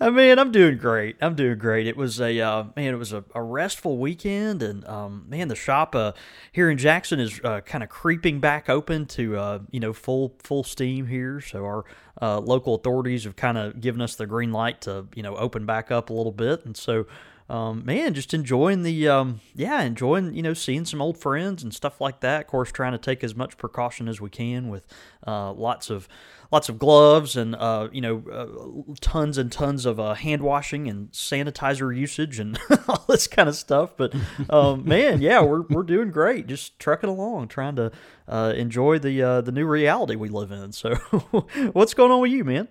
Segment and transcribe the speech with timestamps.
[0.00, 1.16] I mean, I'm doing great.
[1.20, 1.86] I'm doing great.
[1.86, 2.94] It was a uh, man.
[2.94, 6.12] It was a, a restful weekend, and um, man, the shop uh,
[6.50, 10.34] here in Jackson is uh, kind of creeping back open to uh, you know full
[10.42, 11.40] full steam here.
[11.40, 11.84] So our
[12.20, 15.64] uh, local authorities have kind of given us the green light to you know open
[15.64, 17.06] back up a little bit, and so
[17.48, 21.74] um, man, just enjoying the um, yeah, enjoying you know seeing some old friends and
[21.74, 22.42] stuff like that.
[22.42, 24.86] Of course, trying to take as much precaution as we can with
[25.26, 26.08] uh, lots of
[26.52, 30.86] lots of gloves and uh, you know uh, tons and tons of uh, hand washing
[30.86, 33.96] and sanitizer usage and all this kind of stuff.
[33.96, 34.14] But
[34.50, 36.46] um, man, yeah, we're we're doing great.
[36.46, 37.90] Just trucking along, trying to
[38.28, 40.72] uh, enjoy the uh, the new reality we live in.
[40.72, 40.94] So,
[41.72, 42.68] what's going on with you, man?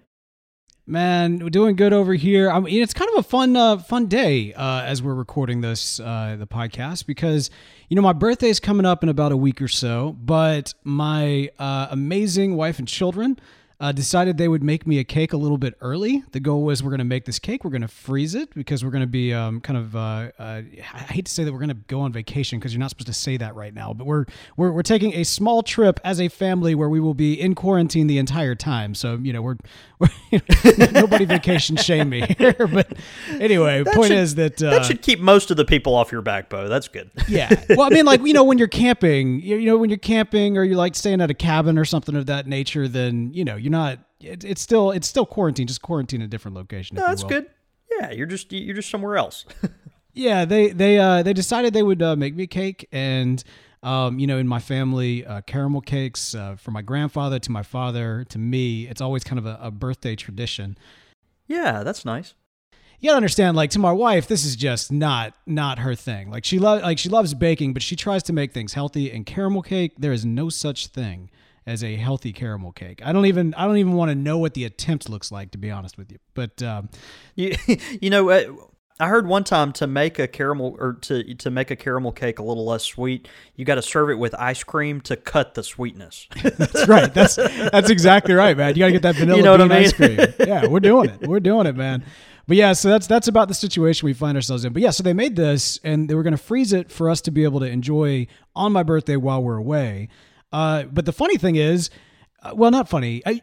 [0.88, 2.49] Man, we're doing good over here.
[2.49, 5.99] I mean, it's kind of a fun, uh, fun day uh, as we're recording this,
[5.99, 7.51] uh, the podcast, because
[7.88, 10.17] you know my birthday is coming up in about a week or so.
[10.19, 13.39] But my uh, amazing wife and children
[13.81, 16.23] uh, decided they would make me a cake a little bit early.
[16.33, 18.85] The goal was we're going to make this cake, we're going to freeze it because
[18.85, 19.95] we're going to be um, kind of.
[19.95, 20.61] Uh, uh,
[20.93, 23.07] I hate to say that we're going to go on vacation because you're not supposed
[23.07, 26.27] to say that right now, but we're, we're we're taking a small trip as a
[26.27, 28.93] family where we will be in quarantine the entire time.
[28.93, 29.57] So you know we're,
[29.97, 30.09] we're
[30.91, 32.93] nobody vacation shame me here, but
[33.39, 36.11] anyway, That point should- is that uh, that should keep most of the people off
[36.11, 36.67] your back, Bo.
[36.67, 37.09] That's good.
[37.27, 37.49] yeah.
[37.69, 40.55] Well, I mean, like you know, when you're camping, you, you know, when you're camping
[40.55, 43.55] or you're like staying at a cabin or something of that nature, then you know
[43.72, 44.00] you're not.
[44.19, 46.95] It, it's still it's still quarantine, just quarantine in a different location.
[46.97, 47.47] No, that's good.
[48.00, 49.45] Yeah, you're just you're just somewhere else.
[50.13, 53.41] Yeah, they they uh they decided they would uh, make me a cake, and
[53.81, 57.63] um you know in my family, uh, caramel cakes uh, from my grandfather to my
[57.63, 60.78] father to me, it's always kind of a, a birthday tradition.
[61.47, 62.34] yeah, that's nice.
[63.00, 66.44] you gotta understand like to my wife this is just not not her thing like
[66.44, 69.62] she loves like she loves baking but she tries to make things healthy and caramel
[69.62, 71.29] cake there is no such thing
[71.71, 73.01] as a healthy caramel cake.
[73.03, 75.57] I don't even i don't even want to know what the attempt looks like to
[75.57, 76.89] be honest with you but um,
[77.35, 77.55] You,
[78.01, 78.43] you know, uh,
[78.99, 82.37] I heard one time to make a caramel or to to make a caramel cake
[82.37, 85.63] a little less sweet, you got to serve it with ice cream to cut the
[85.63, 86.27] sweetness.
[86.43, 87.11] that's right.
[87.11, 88.75] That's that's exactly right man.
[88.75, 89.83] You gotta get that vanilla You know bean I mean?
[89.85, 90.19] ice cream.
[90.39, 91.27] Yeah we're doing it.
[91.27, 92.03] We're doing it man.
[92.47, 94.73] But yeah so that's that's about the situation we find ourselves in.
[94.73, 97.21] But yeah so they made this and they were going to freeze it for us
[97.21, 100.09] to be able to enjoy on my birthday while we're away
[100.51, 101.89] uh, but the funny thing is
[102.44, 103.22] uh, well not funny.
[103.25, 103.41] I,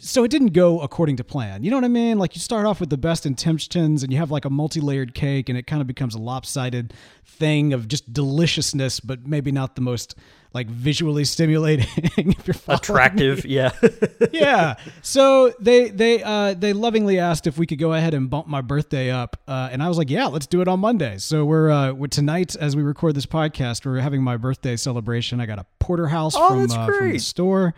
[0.00, 1.62] so it didn't go according to plan.
[1.64, 2.18] You know what i mean?
[2.18, 5.48] Like you start off with the best intentions and you have like a multi-layered cake
[5.48, 9.80] and it kind of becomes a lopsided thing of just deliciousness but maybe not the
[9.80, 10.14] most
[10.54, 11.86] like visually stimulating
[12.16, 13.70] if you're following me Attractive, yeah.
[14.32, 14.76] yeah.
[15.02, 18.60] So they they uh, they lovingly asked if we could go ahead and bump my
[18.60, 21.18] birthday up, uh, and I was like, yeah, let's do it on Monday.
[21.18, 25.40] So we're uh, we're tonight as we record this podcast, we're having my birthday celebration.
[25.40, 27.74] I got a porterhouse Oh, from uh, from the store.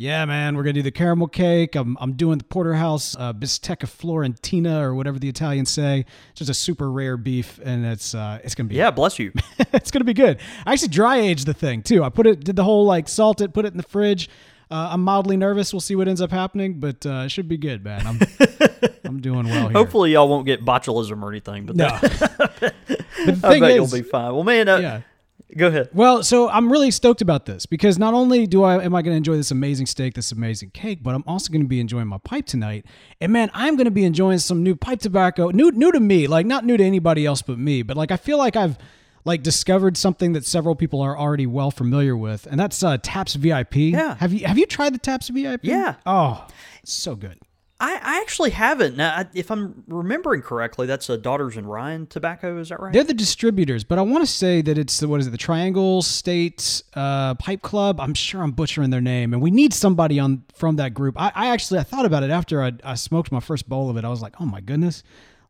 [0.00, 1.74] Yeah, man, we're gonna do the caramel cake.
[1.74, 6.06] I'm I'm doing the porterhouse uh, bistecca florentina or whatever the Italians say.
[6.30, 9.30] It's just a super rare beef, and it's uh, it's gonna be yeah, bless you.
[9.74, 10.38] it's gonna be good.
[10.64, 12.02] I actually dry aged the thing too.
[12.02, 14.30] I put it, did the whole like salt it, put it in the fridge.
[14.70, 15.70] Uh, I'm mildly nervous.
[15.70, 18.06] We'll see what ends up happening, but uh, it should be good, man.
[18.06, 18.20] I'm
[19.04, 19.72] I'm doing well here.
[19.72, 21.66] Hopefully, y'all won't get botulism or anything.
[21.66, 21.88] But no.
[21.88, 24.32] that- but the I bet is, you'll be fine.
[24.32, 25.00] Well, man, uh, yeah.
[25.56, 25.90] Go ahead.
[25.92, 29.12] Well, so I'm really stoked about this because not only do I am I going
[29.12, 32.08] to enjoy this amazing steak, this amazing cake, but I'm also going to be enjoying
[32.08, 32.86] my pipe tonight.
[33.20, 36.26] And man, I'm going to be enjoying some new pipe tobacco, new new to me,
[36.26, 38.78] like not new to anybody else but me, but like I feel like I've
[39.24, 43.34] like discovered something that several people are already well familiar with, and that's uh, Taps
[43.34, 43.76] VIP.
[43.76, 44.16] Yeah.
[44.16, 45.64] Have you have you tried the Taps VIP?
[45.64, 45.96] Yeah.
[46.06, 46.46] Oh,
[46.84, 47.38] so good.
[47.80, 48.96] I, I actually haven't.
[48.96, 52.58] Now, if I'm remembering correctly, that's a Daughters and Ryan tobacco.
[52.58, 52.92] Is that right?
[52.92, 55.38] They're the distributors, but I want to say that it's the what is it, the
[55.38, 58.00] Triangle State uh, Pipe Club.
[58.00, 61.18] I'm sure I'm butchering their name, and we need somebody on from that group.
[61.18, 63.96] I, I actually I thought about it after I, I smoked my first bowl of
[63.96, 64.04] it.
[64.04, 65.02] I was like, oh my goodness,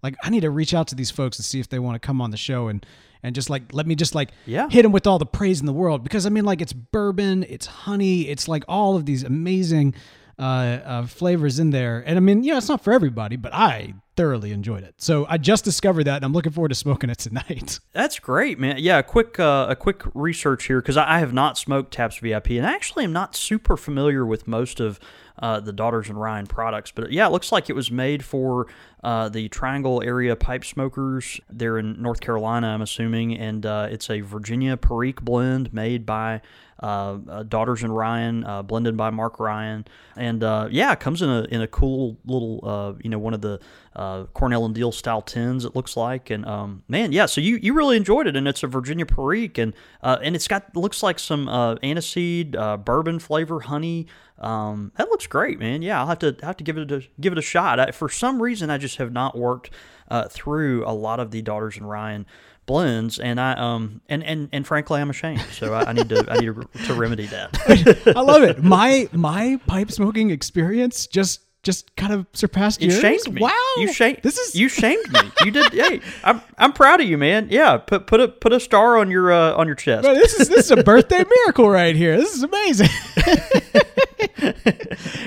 [0.02, 2.06] like I need to reach out to these folks and see if they want to
[2.06, 2.86] come on the show and
[3.22, 4.68] and just like let me just like Yeah.
[4.70, 7.44] hit them with all the praise in the world because I mean like it's bourbon,
[7.48, 9.94] it's honey, it's like all of these amazing
[10.40, 12.02] uh, uh, flavors in there.
[12.06, 14.94] And I mean, you know, it's not for everybody, but I thoroughly enjoyed it.
[14.96, 17.78] So I just discovered that, and I'm looking forward to smoking it tonight.
[17.92, 18.76] That's great, man.
[18.78, 22.50] Yeah, a quick uh, a quick research here because I, have not smoked Taps VIP,
[22.52, 24.98] and I actually am not super familiar with most of
[25.40, 26.90] uh, the Daughters and Ryan products.
[26.90, 28.66] But yeah, it looks like it was made for
[29.04, 31.38] uh, the Triangle Area Pipe Smokers.
[31.50, 36.40] They're in North Carolina, I'm assuming, and uh, it's a Virginia Perique blend made by
[36.80, 39.86] Daughters and Ryan, uh, blended by Mark Ryan,
[40.16, 43.34] and uh, yeah, it comes in a in a cool little uh, you know one
[43.34, 43.60] of the
[43.94, 45.64] uh, Cornell and Diehl style tins.
[45.64, 47.26] It looks like, and um, man, yeah.
[47.26, 50.74] So you, you really enjoyed it, and it's a Virginia Perique, and and it's got
[50.74, 54.06] looks like some aniseed, bourbon flavor, honey.
[54.38, 55.82] Um, that looks great, man.
[55.82, 57.78] Yeah, I'll have to have to give it a give it a shot.
[57.78, 59.70] I, for some reason, I just have not worked
[60.30, 62.24] through a lot of the Daughters and Ryan
[62.70, 65.44] blends, and I um and and and frankly, I'm ashamed.
[65.50, 67.58] So I, I need to I need to, to remedy that.
[68.16, 68.62] I love it.
[68.62, 73.42] My my pipe smoking experience just just kind of surpassed you shamed me.
[73.42, 74.20] Wow, you shamed.
[74.22, 75.20] This is you shamed me.
[75.44, 75.72] You did.
[75.72, 77.48] hey, I'm I'm proud of you, man.
[77.50, 80.04] Yeah, put put a put a star on your uh, on your chest.
[80.04, 82.16] Man, this is this is a birthday miracle right here.
[82.16, 82.88] This is amazing.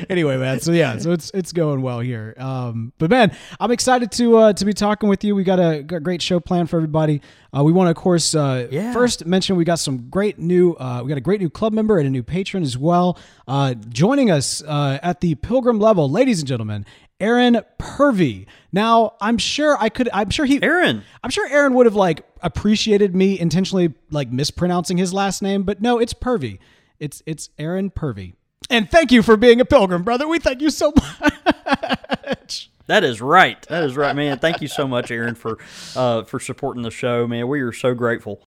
[0.10, 0.60] anyway, man.
[0.60, 2.34] So yeah, so it's it's going well here.
[2.38, 5.36] Um, but man, I'm excited to uh, to be talking with you.
[5.36, 7.22] We got a, got a great show planned for everybody.
[7.56, 8.94] Uh, we want to, of course, uh, Yeah.
[8.94, 10.74] first mention we got some great new.
[10.74, 13.18] Uh, we got a great new club member and a new patron as well.
[13.48, 16.86] Uh, joining us uh, at the Pilgrim level, ladies and gentlemen.
[17.20, 18.48] Aaron Purvey.
[18.74, 20.10] Now, I'm sure I could.
[20.12, 20.62] I'm sure he.
[20.62, 21.04] Aaron.
[21.24, 25.82] I'm sure Aaron would have like appreciated me intentionally like mispronouncing his last name, but
[25.82, 26.60] no, it's Purvey.
[27.04, 28.34] It's it's Aaron Purvey.
[28.70, 30.26] And thank you for being a pilgrim, brother.
[30.26, 32.72] We thank you so much.
[32.88, 33.62] That is right.
[33.64, 34.40] That is right, man.
[34.40, 35.58] Thank you so much, Aaron, for
[35.98, 37.50] uh, for supporting the show, man.
[37.50, 38.42] We are so grateful.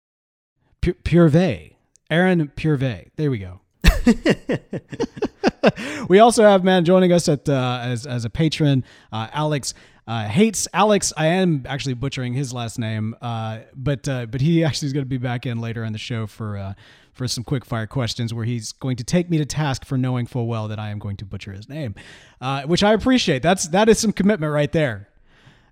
[0.81, 1.76] Pu- Purvey.
[2.11, 3.11] Aaron Purvey.
[3.17, 3.61] There we go.
[6.08, 9.75] we also have man joining us at uh, as as a patron, uh, Alex.
[10.08, 11.12] Uh, hates Alex.
[11.17, 15.05] I am actually butchering his last name, uh, but uh, but he actually is going
[15.05, 16.75] to be back in later in the show for uh,
[17.17, 20.27] for some quick fire questions where he's going to take me to task for knowing
[20.27, 21.95] full well that I am going to butcher his name,
[22.41, 23.43] uh, which I appreciate.
[23.43, 25.09] That's that is some commitment right there.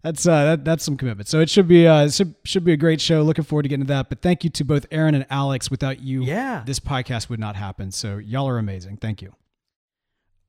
[0.02, 1.28] That's uh, that, that's some commitment.
[1.28, 3.22] So it should be uh, should, should be a great show.
[3.22, 4.08] Looking forward to getting to that.
[4.08, 5.70] But thank you to both Aaron and Alex.
[5.70, 6.62] Without you, Yeah.
[6.66, 7.90] this podcast would not happen.
[7.90, 8.96] So y'all are amazing.
[8.98, 9.34] Thank you.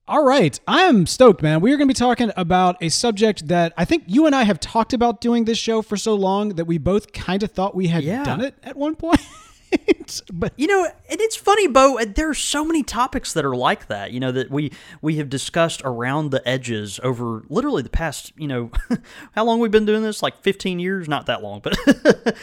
[0.07, 1.61] All right, I am stoked, man.
[1.61, 4.43] We are going to be talking about a subject that I think you and I
[4.43, 7.73] have talked about doing this show for so long that we both kind of thought
[7.73, 8.23] we had Yeah.
[8.23, 9.19] done it at one point.
[10.33, 11.97] but You know, and it's funny, Bo.
[12.05, 14.11] There are so many topics that are like that.
[14.11, 18.31] You know that we we have discussed around the edges over literally the past.
[18.37, 18.71] You know,
[19.33, 20.21] how long we've been doing this?
[20.23, 21.07] Like fifteen years?
[21.07, 21.77] Not that long, but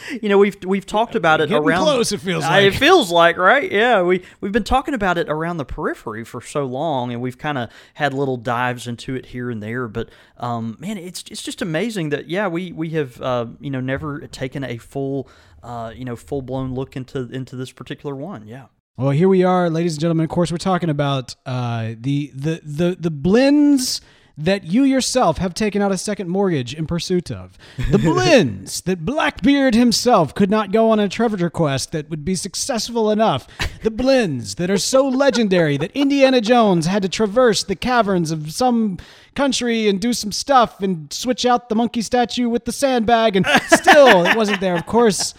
[0.21, 1.83] you know we've we've talked about it Getting around.
[1.83, 2.63] close, it feels Uh, like.
[2.65, 3.71] It feels like right.
[3.71, 7.37] Yeah, we we've been talking about it around the periphery for so long, and we've
[7.37, 9.87] kind of had little dives into it here and there.
[9.87, 13.79] But um, man, it's it's just amazing that yeah, we we have uh, you know
[13.79, 15.27] never taken a full.
[15.63, 18.47] Uh, you know, full blown look into into this particular one.
[18.47, 18.65] Yeah.
[18.97, 20.25] Well, here we are, ladies and gentlemen.
[20.25, 24.01] Of course, we're talking about uh, the the the the blends
[24.37, 27.57] that you yourself have taken out a second mortgage in pursuit of.
[27.91, 32.35] The blends that Blackbeard himself could not go on a treasure quest that would be
[32.35, 33.47] successful enough.
[33.83, 38.51] The blends that are so legendary that Indiana Jones had to traverse the caverns of
[38.51, 38.97] some
[39.35, 43.45] country and do some stuff and switch out the monkey statue with the sandbag, and
[43.67, 44.75] still it wasn't there.
[44.75, 45.33] Of course.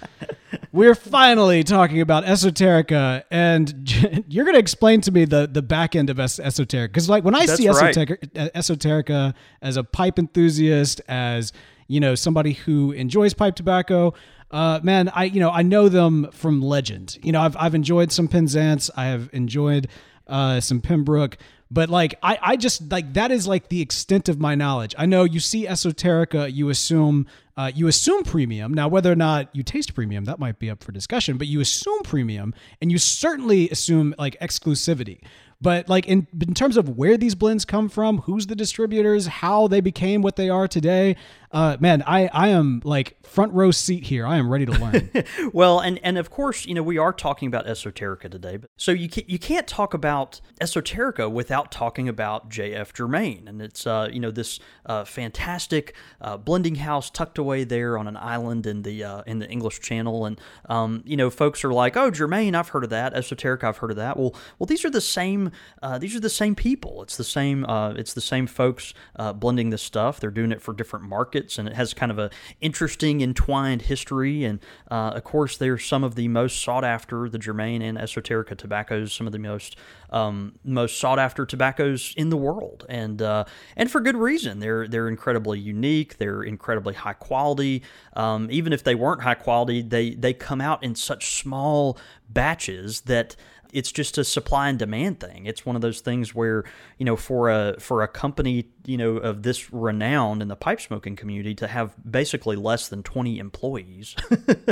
[0.75, 5.94] We're finally talking about esoterica, and you're going to explain to me the the back
[5.94, 7.94] end of es- esoterica because, like, when I That's see right.
[7.94, 11.53] esoterica, esoterica as a pipe enthusiast, as
[11.87, 14.15] you know, somebody who enjoys pipe tobacco,
[14.50, 17.19] uh, man, I you know I know them from legend.
[17.22, 19.87] You know, I've I've enjoyed some Penzance, I have enjoyed
[20.27, 21.37] uh, some Pembroke.
[21.71, 24.94] But like I, I just like that is like the extent of my knowledge.
[24.99, 28.75] I know you see esoterica, you assume uh, you assume premium.
[28.75, 31.39] Now whether or not you taste premium, that might be up for discussion.
[31.39, 35.21] But you assume premium, and you certainly assume like exclusivity.
[35.61, 39.67] But like in in terms of where these blends come from, who's the distributors, how
[39.67, 41.17] they became what they are today,
[41.55, 44.27] uh, man, I I am like front row seat here.
[44.27, 45.11] I am ready to learn.
[45.53, 48.91] Well, and and of course, you know, we are talking about esoterica today, but so
[48.91, 52.93] you can't, you can't talk about esoterica without talking about J.F.
[52.93, 57.96] Germain, and it's uh, you know this uh, fantastic uh, blending house tucked away there
[57.96, 61.65] on an island in the uh, in the English Channel, and um, you know, folks
[61.65, 64.17] are like, oh, Germain, I've heard of that, esoterica, I've heard of that.
[64.17, 67.03] Well, well, these are the same uh, these are the same people.
[67.03, 70.19] It's the same uh, it's the same folks uh, blending this stuff.
[70.19, 74.44] They're doing it for different markets, and it has kind of a interesting entwined history.
[74.44, 74.60] And
[74.91, 79.13] uh, of course, they're some of the most sought after the Germain and Esoterica tobaccos,
[79.13, 79.77] some of the most
[80.10, 83.44] um, most sought after tobaccos in the world, and uh,
[83.77, 84.60] and for good reason.
[84.60, 86.19] They're they're incredibly unique.
[86.19, 87.82] They're incredibly high quality.
[88.15, 91.98] Um, even if they weren't high quality, they they come out in such small
[92.29, 93.36] batches that
[93.75, 95.47] it's just a supply and demand thing.
[95.47, 96.65] It's one of those things where
[96.99, 100.81] you know for a for a company you know of this renown in the pipe
[100.81, 104.15] smoking community to have basically less than 20 employees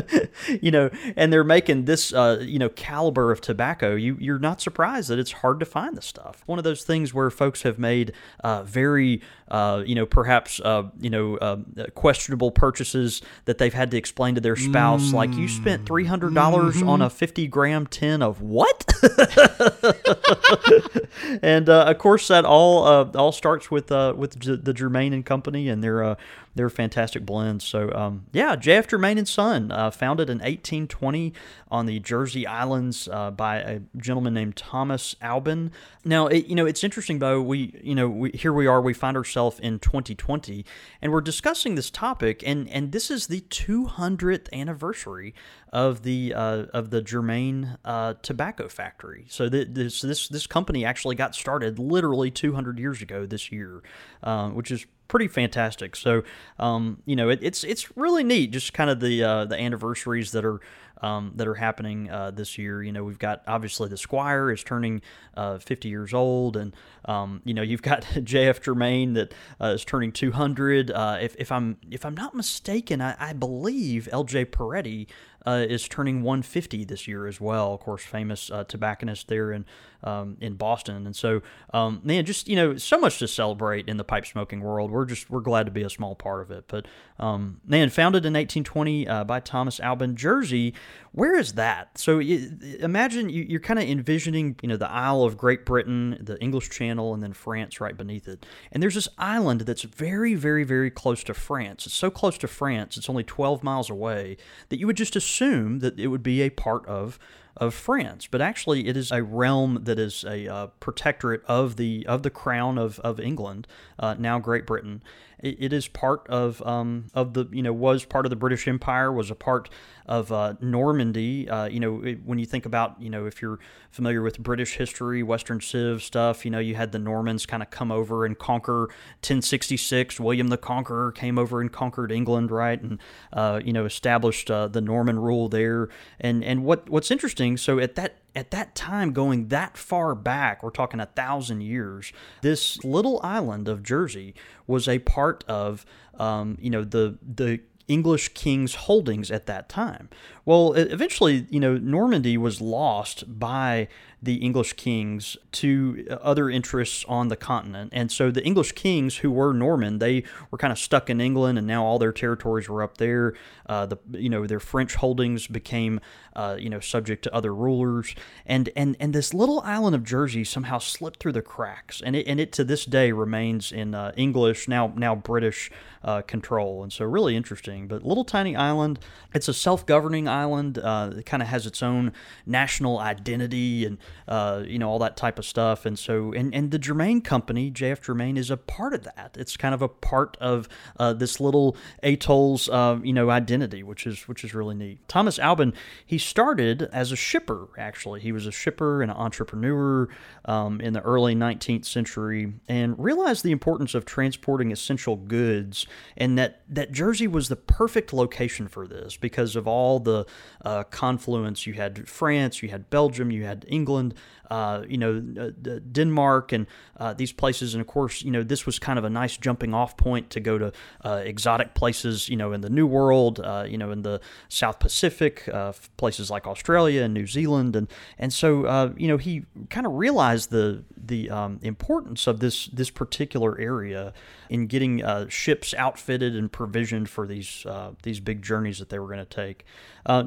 [0.61, 4.61] you know and they're making this uh, you know caliber of tobacco you you're not
[4.61, 7.79] surprised that it's hard to find the stuff one of those things where folks have
[7.79, 8.13] made
[8.45, 11.57] uh, very uh, you know perhaps uh, you know uh,
[11.95, 15.15] questionable purchases that they've had to explain to their spouse mm.
[15.15, 16.89] like you spent $300 mm-hmm.
[16.89, 18.92] on a 50 gram tin of what
[21.43, 22.79] and uh, of course that all
[23.17, 26.17] all starts with uh, with the Germain and Company and their
[26.55, 27.65] their fantastic blends.
[27.65, 28.89] So um, yeah, J.F.
[28.89, 31.33] Germain and Son, uh, founded in 1820
[31.71, 35.71] on the Jersey Islands uh, by a gentleman named Thomas Albin.
[36.05, 37.41] Now, it, you know, it's interesting though.
[37.41, 38.81] We, you know, we, here we are.
[38.81, 40.65] We find ourselves in 2020,
[41.01, 45.35] and we're discussing this topic, and and this is the 200th anniversary
[45.73, 49.25] of the uh, of the Germain uh, tobacco factory.
[49.29, 53.83] So th- this this this company actually got started literally 200 years ago this year,
[54.23, 55.95] uh, which is pretty fantastic.
[55.95, 56.23] So,
[56.59, 60.33] um, you know, it, it's it's really neat, just kind of the uh, the anniversaries
[60.33, 60.59] that are
[61.03, 62.83] um, that are happening uh, this year.
[62.83, 65.03] You know, we've got obviously the Squire is turning
[65.37, 68.63] uh, 50 years old, and um, you know you've got J.F.
[68.63, 70.91] Germain that uh, is turning 200.
[70.91, 74.47] Uh, if, if I'm if I'm not mistaken, I, I believe L.J.
[74.47, 75.09] Peretti
[75.45, 77.75] uh, is turning 150 this year as well.
[77.75, 79.67] Of course, famous tobacconist there in
[80.05, 81.43] um, in Boston, and so
[81.73, 84.91] um, man, just you know, so much to celebrate in the pipe smoking world.
[84.91, 86.65] We're just we're glad to be a small part of it.
[86.69, 86.87] But
[87.19, 90.75] um, man, founded in 1820 uh, by Thomas Albin, Jersey.
[91.13, 91.99] Where is that?
[91.99, 96.41] So imagine you, are kind of envisioning, you know, the Isle of Great Britain, the
[96.41, 98.47] English Channel, and then France right beneath it.
[98.73, 101.85] And there's this island that's very, very, very close to France.
[101.85, 104.39] It's so close to France, it's only 12 miles away
[104.71, 107.19] that you would just assume that it would be a part of
[107.57, 112.07] of France, but actually it is a realm that is a uh, protectorate of the
[112.07, 113.67] of the crown of of England,
[113.99, 115.03] uh, now Great Britain.
[115.43, 118.67] It, it is part of um, of the you know was part of the British
[118.67, 119.69] Empire, was a part
[120.07, 121.49] of uh, Normandy.
[121.49, 123.59] Uh, you know, when you think about, you know, if you're
[123.91, 127.71] familiar with British history, Western Civ stuff, you know, you had the Normans kind of
[127.71, 128.89] come over and conquer
[129.21, 130.19] 1066.
[130.19, 132.81] William the Conqueror came over and conquered England, right?
[132.81, 132.99] And,
[133.33, 135.89] uh, you know, established uh, the Norman rule there.
[136.21, 140.63] And, and what, what's interesting, so at that at that time, going that far back,
[140.63, 144.35] we're talking a thousand years, this little island of Jersey
[144.67, 145.85] was a part of,
[146.19, 150.09] um, you know, the the English king's holdings at that time.
[150.45, 153.89] Well, eventually, you know, Normandy was lost by
[154.23, 157.91] the English kings to other interests on the continent.
[157.93, 161.59] And so the English kings who were Norman, they were kind of stuck in England
[161.59, 163.35] and now all their territories were up there.
[163.67, 166.01] Uh, the you know their French holdings became
[166.37, 168.15] uh, you know subject to other rulers.
[168.47, 172.01] And and and this little island of Jersey somehow slipped through the cracks.
[172.01, 175.71] And it, and it to this day remains in uh, English, now now British
[176.05, 176.83] uh, control.
[176.83, 177.89] And so really interesting.
[177.89, 179.01] But little tiny island,
[179.35, 180.79] it's a self-governing island.
[180.79, 182.13] Uh, it kind of has its own
[182.47, 185.87] national identity and uh, you know all that type of stuff.
[185.87, 189.37] And so and and the Germain company, JF Germain, is a part of that.
[189.39, 194.07] It's kind of a part of uh, this little atoll's uh, you know identity, which
[194.07, 195.07] is which is really neat.
[195.09, 195.73] Thomas Albin,
[196.05, 197.69] he started as a shipper.
[197.79, 200.09] Actually, he was a shipper and an entrepreneur
[200.45, 206.39] um, in the early 19th century, and realized the importance of transporting essential goods, and
[206.39, 210.27] that that Jersey was the perfect location for this because of all the
[210.65, 211.67] uh, confluence.
[211.67, 214.15] You had France, you had Belgium, you had England, Holland
[214.51, 216.67] uh, you know, uh, Denmark, and
[216.99, 217.75] uh, these places.
[217.75, 220.41] And of course, you know, this was kind of a nice jumping off point to
[220.41, 220.73] go to
[221.05, 225.49] uh, exotic places, you know, in the New World, you know, in the South Pacific,
[225.97, 227.77] places like Australia and New Zealand.
[227.77, 232.67] And, and so, you know, he kind of realized the, the um, importance of this,
[232.67, 234.13] this particular area
[234.51, 237.65] in getting ships outfitted and provisioned for these,
[238.03, 239.65] these big journeys that they were going to take.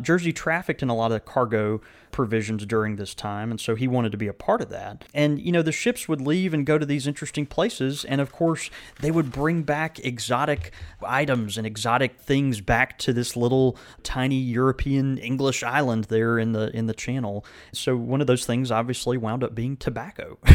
[0.01, 1.81] Jersey trafficked in a lot of cargo
[2.11, 5.05] provisions during this time, and so he wanted to be a part of that.
[5.13, 8.31] And, you know, the ships would leave and go to these interesting places, and of
[8.31, 8.69] course,
[9.01, 10.71] they would bring back exotic
[11.03, 16.75] items and exotic things back to this little tiny European English island there in the
[16.75, 17.45] in the channel.
[17.73, 20.37] So one of those things obviously wound up being tobacco.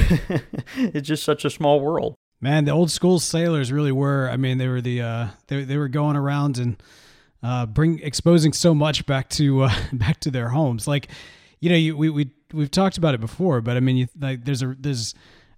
[0.77, 2.15] it's just such a small world.
[2.41, 4.29] Man, the old school sailors really were.
[4.31, 6.83] I mean, they were the uh, they they were going around and
[7.43, 10.89] uh, bring exposing so much back to uh, back to their homes.
[10.89, 11.09] Like
[11.61, 14.45] you know, you, we we we've talked about it before, but I mean, you, like
[14.45, 15.15] there's a there's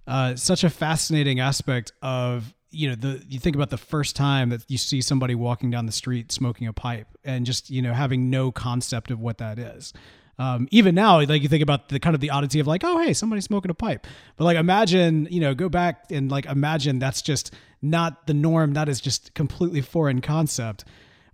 [0.07, 4.49] uh, such a fascinating aspect of you know the you think about the first time
[4.49, 7.93] that you see somebody walking down the street smoking a pipe and just you know
[7.93, 9.93] having no concept of what that is
[10.39, 12.97] Um, even now, like you think about the kind of the oddity of like, oh
[12.99, 14.07] hey, somebody's smoking a pipe.
[14.35, 18.73] But like imagine, you know, go back and like imagine that's just not the norm.
[18.73, 20.85] That is just completely foreign concept.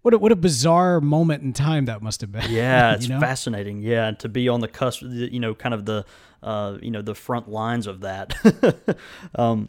[0.01, 2.39] What a, what a bizarre moment in time that must have been.
[2.49, 3.19] Yeah, it's you know?
[3.19, 3.81] fascinating.
[3.81, 6.05] Yeah, to be on the cusp, you know, kind of the,
[6.41, 8.33] uh, you know, the front lines of that.
[9.35, 9.67] um,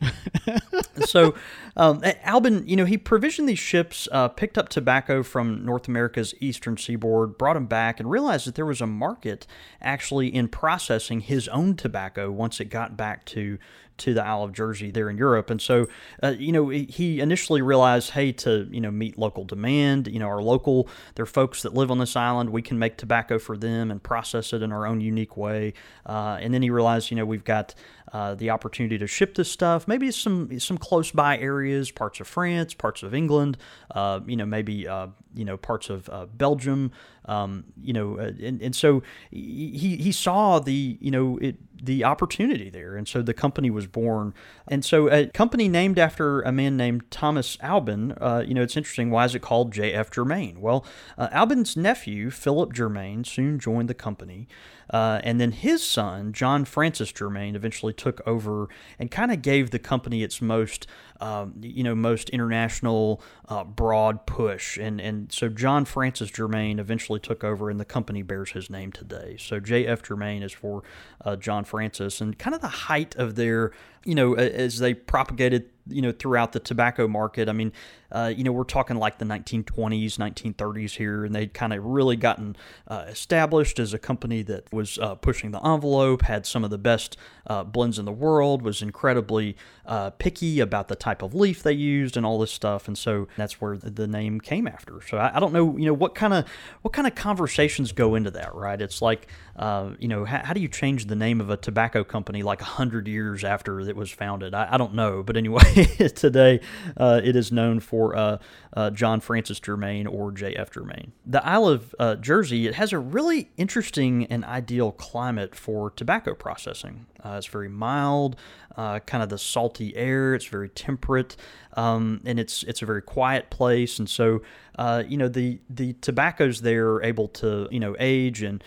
[1.04, 1.34] so,
[1.76, 6.34] um, Albin, you know, he provisioned these ships, uh, picked up tobacco from North America's
[6.40, 9.46] eastern seaboard, brought them back, and realized that there was a market
[9.82, 13.58] actually in processing his own tobacco once it got back to
[14.00, 15.50] to the Isle of Jersey there in Europe.
[15.50, 15.86] And so,
[16.22, 20.26] uh, you know, he initially realized, hey, to, you know, meet local demand, you know,
[20.26, 23.56] our local, there are folks that live on this island, we can make tobacco for
[23.56, 25.72] them and process it in our own unique way.
[26.06, 27.74] Uh, and then he realized, you know, we've got
[28.12, 32.26] uh, the opportunity to ship this stuff, maybe some some close by areas, parts of
[32.26, 33.56] France, parts of England,
[33.94, 36.90] uh, you know, maybe uh, you know parts of uh, Belgium,
[37.26, 42.02] um, you know, uh, and, and so he he saw the you know it the
[42.04, 44.34] opportunity there, and so the company was born.
[44.66, 48.14] And so a company named after a man named Thomas Albin,
[48.46, 49.10] you know, it's interesting.
[49.10, 50.10] Why is it called J.F.
[50.10, 50.60] Germain?
[50.60, 50.84] Well,
[51.16, 54.46] Albin's nephew Philip Germain soon joined the company.
[54.92, 58.68] Uh, and then his son, John Francis Germain, eventually took over
[58.98, 60.86] and kind of gave the company its most,
[61.20, 64.76] um, you know, most international, uh, broad push.
[64.78, 68.92] And and so John Francis Germain eventually took over, and the company bears his name
[68.92, 69.36] today.
[69.38, 70.02] So J.F.
[70.02, 70.82] Germain is for
[71.24, 73.72] uh, John Francis, and kind of the height of their,
[74.04, 77.48] you know, as they propagated you know throughout the tobacco market.
[77.48, 77.72] I mean,
[78.12, 82.16] uh, you know, we're talking like the 1920s, 1930s here, and they'd kind of really
[82.16, 82.56] gotten
[82.88, 86.78] uh, established as a company that was uh, pushing the envelope, had some of the
[86.78, 91.62] best uh, blends in the world, was incredibly uh, picky about the type of leaf
[91.62, 95.00] they used and all this stuff, and so that's where the name came after.
[95.06, 96.46] So I, I don't know, you know, what kind of
[96.82, 98.80] what kind of conversations go into that, right?
[98.80, 99.28] It's like,
[99.60, 102.60] uh, you know, how, how, do you change the name of a tobacco company like
[102.60, 104.54] a hundred years after it was founded?
[104.54, 105.84] I, I don't know, but anyway,
[106.16, 106.60] today
[106.96, 108.38] it is known for uh,
[108.72, 110.70] uh, John Francis Germain or J.F.
[110.70, 111.12] Germain.
[111.26, 116.34] The Isle of uh, Jersey it has a really interesting and ideal climate for tobacco
[116.34, 117.06] processing.
[117.24, 118.36] Uh, it's very mild,
[118.76, 120.34] uh, kind of the salty air.
[120.34, 121.36] It's very temperate,
[121.74, 123.98] um, and it's it's a very quiet place.
[123.98, 124.42] And so,
[124.78, 128.62] uh, you know, the the tobaccos there are able to you know age and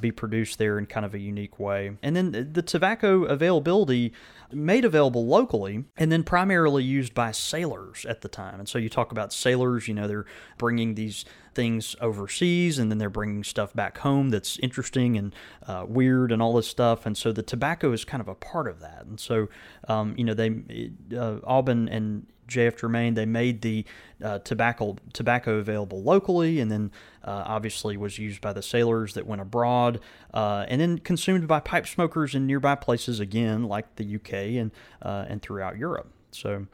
[0.00, 1.92] be produced there in kind of a unique way.
[2.02, 4.12] And then the, the tobacco availability
[4.52, 8.58] made available locally and then primarily used by sailors at the time.
[8.58, 10.26] And so you talk about sailors, you know, they're
[10.58, 11.24] bringing these
[11.56, 15.34] things overseas and then they're bringing stuff back home that's interesting and
[15.66, 17.06] uh, weird and all this stuff.
[17.06, 19.06] And so the tobacco is kind of a part of that.
[19.06, 19.48] And so,
[19.88, 22.76] um, you know, they, uh, Albin and J.F.
[22.76, 23.84] Germain, they made the
[24.22, 26.92] uh, tobacco tobacco available locally, and then
[27.24, 30.00] uh, obviously was used by the sailors that went abroad,
[30.32, 34.70] uh, and then consumed by pipe smokers in nearby places again, like the UK and
[35.02, 36.08] uh, and throughout Europe.
[36.30, 36.66] So,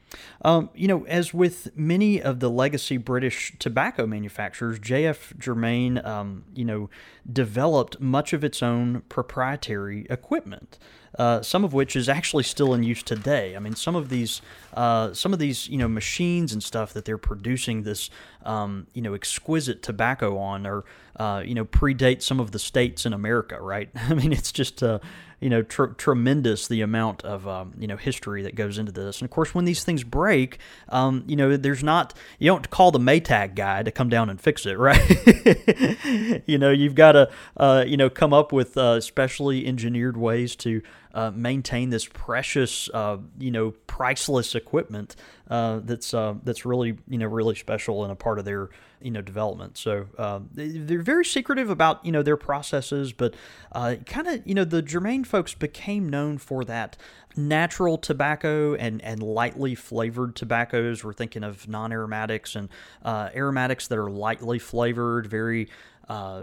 [0.44, 5.34] um, you know, as with many of the legacy British tobacco manufacturers, J.F.
[5.38, 6.90] Germain, um, you know,
[7.30, 10.78] developed much of its own proprietary equipment
[11.18, 13.54] uh, some of which is actually still in use today.
[13.56, 14.40] I mean, some of these,
[14.74, 18.10] uh, some of these, you know, machines and stuff that they're producing this,
[18.44, 20.84] um, you know, exquisite tobacco on, or
[21.16, 23.90] uh, you know, predate some of the states in America, right?
[23.94, 24.98] I mean, it's just, uh,
[25.40, 29.20] you know, tr- tremendous the amount of, um, you know, history that goes into this.
[29.20, 32.92] And of course, when these things break, um, you know, there's not, you don't call
[32.92, 36.42] the Maytag guy to come down and fix it, right?
[36.46, 40.56] you know, you've got to, uh, you know, come up with uh, specially engineered ways
[40.56, 40.80] to
[41.14, 45.16] uh, maintain this precious, uh, you know, priceless equipment
[45.52, 48.70] uh, that's uh, that's really you know really special and a part of their
[49.02, 49.76] you know development.
[49.76, 53.34] So uh, they're very secretive about you know their processes, but
[53.72, 56.96] uh, kind of you know the Germain folks became known for that
[57.36, 61.04] natural tobacco and and lightly flavored tobaccos.
[61.04, 62.70] We're thinking of non-aromatics and
[63.04, 65.68] aromatics that are lightly flavored, very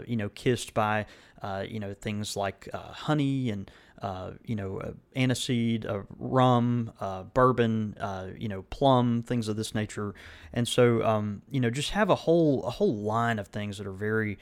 [0.06, 1.08] you know kissed by
[1.68, 3.72] you know things like honey and
[4.02, 9.58] uh, you know, uh, aniseed, uh, rum, uh, bourbon, uh, you know, plum, things of
[9.58, 10.16] this nature.
[10.54, 13.88] And so, um, you know, just have a whole a whole line of things that
[13.88, 14.38] are very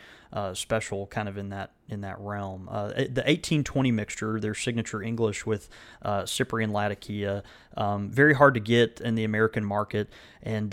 [0.53, 2.65] special, kind of in that in that realm.
[2.65, 5.69] the 1820 mixture, their signature English with
[6.25, 7.43] Cyprian Latakia,
[7.75, 10.09] um, very hard to get in the American market,
[10.43, 10.71] and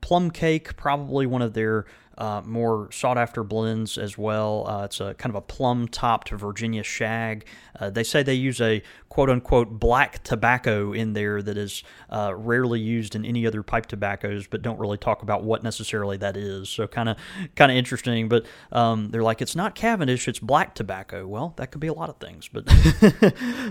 [0.00, 1.86] plum cake, probably one of their
[2.18, 4.66] uh, more sought after blends as well.
[4.68, 7.46] Uh, it's a kind of a plum topped Virginia shag.
[7.78, 12.32] Uh, they say they use a quote unquote black tobacco in there that is uh,
[12.34, 16.36] rarely used in any other pipe tobaccos, but don't really talk about what necessarily that
[16.36, 16.68] is.
[16.68, 17.16] So kind of
[17.54, 18.28] kind of interesting.
[18.28, 21.26] But um, they're like, it's not Cavendish, it's black tobacco.
[21.26, 22.66] Well, that could be a lot of things, but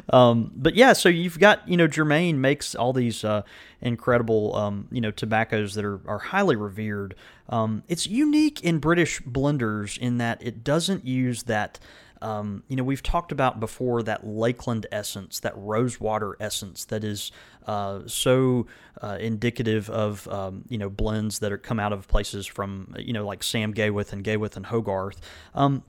[0.13, 0.93] um, but yeah.
[0.93, 3.41] So you've got you know Germain makes all these uh,
[3.81, 7.15] incredible um, you know tobaccos that are are highly revered.
[7.49, 11.79] Um, it's unique in British blenders in that it doesn't use that.
[12.21, 17.31] Um, you know, we've talked about before that Lakeland essence, that rosewater essence that is
[17.67, 18.67] uh, so
[19.01, 23.13] uh, indicative of um, you know blends that are come out of places from you
[23.13, 25.17] know like Sam Gawith and Gawith and Hoggarth.
[25.53, 25.83] Um,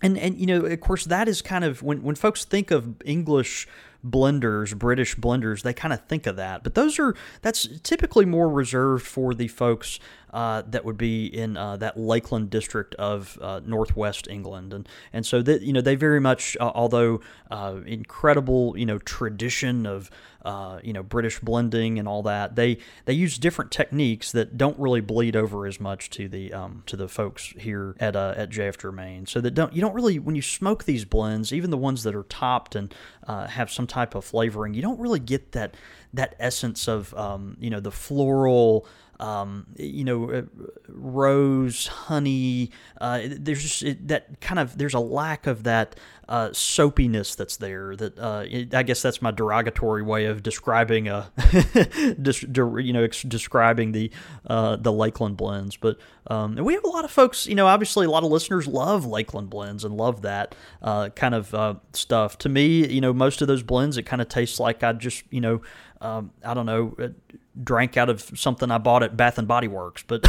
[0.00, 3.02] and and you know, of course, that is kind of when when folks think of
[3.04, 3.66] English
[4.06, 6.62] blenders, British blenders, they kind of think of that.
[6.62, 9.98] But those are that's typically more reserved for the folks
[10.32, 15.24] uh, that would be in uh, that Lakeland district of uh, northwest England, and and
[15.24, 17.20] so that you know they very much, uh, although
[17.86, 20.10] incredible you know tradition of
[20.82, 25.00] you know British blending and all that, they they use different techniques that don't really
[25.00, 29.26] bleed over as much to the um, to the folks here at at JF Germain.
[29.26, 32.14] So that don't you don't really when you smoke these blends, even the ones that
[32.14, 32.94] are topped and
[33.26, 35.74] have some type of flavoring, you don't really get that
[36.12, 38.86] that essence of um, you know the floral
[39.20, 40.42] um, you know, uh,
[40.88, 42.70] rose, honey.
[43.00, 45.96] Uh, there's just it, that kind of there's a lack of that
[46.28, 47.96] uh, soapiness that's there.
[47.96, 53.92] That uh, it, I guess that's my derogatory way of describing a, you know, describing
[53.92, 54.10] the
[54.46, 55.76] uh, the Lakeland blends.
[55.76, 57.46] But um, we have a lot of folks.
[57.46, 61.34] You know, obviously a lot of listeners love Lakeland blends and love that uh, kind
[61.34, 62.38] of stuff.
[62.38, 65.24] To me, you know, most of those blends it kind of tastes like I just
[65.30, 65.60] you know
[66.00, 67.08] um, I don't know, uh,
[67.62, 70.22] drank out of something I bought at Bath and Body Works, but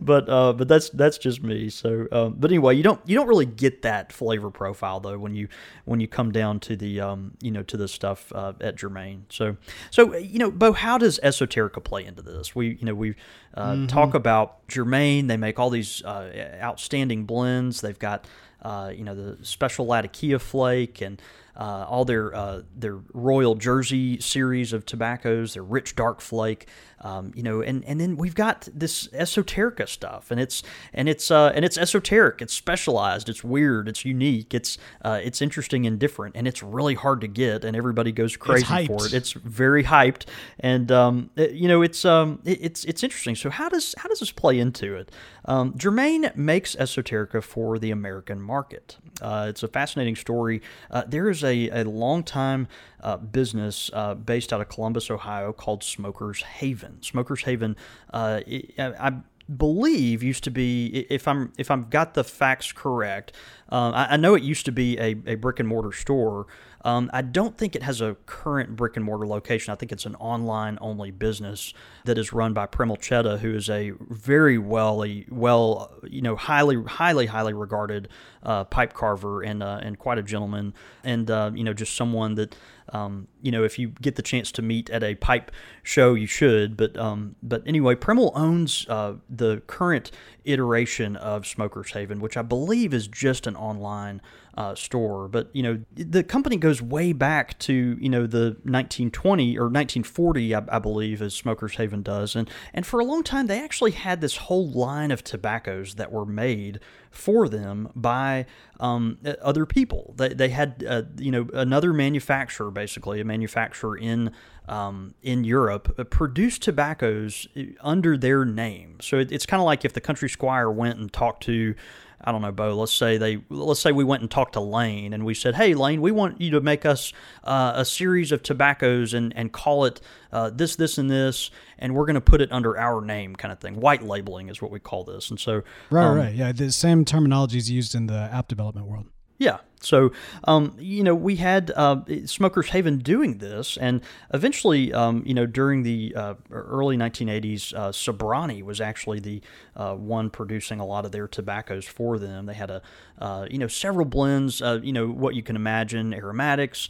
[0.00, 1.70] but uh, but that's that's just me.
[1.70, 5.34] So, um, but anyway, you don't you don't really get that flavor profile though when
[5.34, 5.48] you
[5.84, 9.26] when you come down to the um, you know to the stuff uh, at Germain.
[9.28, 9.56] So
[9.90, 12.54] so you know, Bo, how does Esoterica play into this?
[12.54, 13.14] We you know we
[13.54, 13.86] uh, mm-hmm.
[13.86, 15.26] talk about Germain.
[15.26, 17.80] They make all these uh, outstanding blends.
[17.80, 18.26] They've got
[18.62, 21.20] uh, you know the special Latakia flake and
[21.58, 26.68] uh, all their uh, their Royal Jersey series of tobaccos, their rich dark flake,
[27.00, 31.30] um, you know, and, and then we've got this esoterica stuff, and it's and it's
[31.30, 35.98] uh, and it's esoteric, it's specialized, it's weird, it's unique, it's uh, it's interesting and
[35.98, 39.12] different, and it's really hard to get, and everybody goes crazy for it.
[39.12, 40.26] It's very hyped,
[40.60, 43.34] and um, it, you know, it's um, it, it's it's interesting.
[43.34, 45.10] So how does how does this play into it?
[45.44, 48.98] Um, Germain makes esoterica for the American market.
[49.22, 50.60] Uh, it's a fascinating story.
[50.90, 52.68] Uh, there is a, a long time
[53.00, 57.02] uh, business uh, based out of Columbus, Ohio called Smokers Haven.
[57.02, 57.76] Smokers Haven,
[58.12, 58.40] uh,
[58.78, 59.12] I,
[59.56, 63.32] believe used to be if I'm if I've got the facts correct.
[63.72, 66.46] Uh, I, I, know it used to be a, a brick and mortar store.
[66.84, 69.72] Um, I don't think it has a current brick and mortar location.
[69.72, 73.68] I think it's an online only business that is run by Premal Chheda, who is
[73.68, 78.08] a very well, well, you know, highly, highly, highly regarded
[78.42, 82.36] uh, pipe carver and uh, and quite a gentleman, and uh, you know, just someone
[82.36, 82.54] that
[82.92, 85.50] um, you know, if you get the chance to meet at a pipe
[85.82, 86.76] show, you should.
[86.76, 90.10] But um, but anyway, Premal owns uh, the current
[90.44, 94.22] iteration of Smokers Haven, which I believe is just an online
[94.58, 95.28] uh, store.
[95.28, 100.52] But you know, the company goes way back to you know the 1920 or 1940,
[100.52, 103.92] I, I, believe, as Smokers Haven does, and and for a long time they actually
[103.92, 108.46] had this whole line of tobaccos that were made for them by
[108.80, 110.12] um, other people.
[110.16, 114.32] They they had uh, you know another manufacturer, basically a manufacturer in
[114.68, 118.98] um, in Europe uh, produce tobaccos uh, under their name.
[119.00, 121.74] So it, it's kind of like if the country squire went and talked to
[122.20, 122.74] I don't know, Bo.
[122.74, 125.74] Let's say they, let's say we went and talked to Lane, and we said, "Hey,
[125.74, 127.12] Lane, we want you to make us
[127.44, 130.00] uh, a series of tobaccos and and call it
[130.32, 133.52] uh, this, this, and this, and we're going to put it under our name, kind
[133.52, 133.76] of thing.
[133.76, 137.04] White labeling is what we call this." And so, right, um, right, yeah, the same
[137.04, 139.06] terminology is used in the app development world.
[139.38, 139.58] Yeah.
[139.80, 140.10] So,
[140.42, 144.00] um, you know, we had uh, Smokers Haven doing this, and
[144.34, 149.40] eventually, um, you know, during the uh, early 1980s, uh, Sobranie was actually the
[149.76, 152.46] uh, one producing a lot of their tobaccos for them.
[152.46, 152.82] They had a,
[153.20, 156.88] uh, you know, several blends, uh, you know, what you can imagine, aromatics,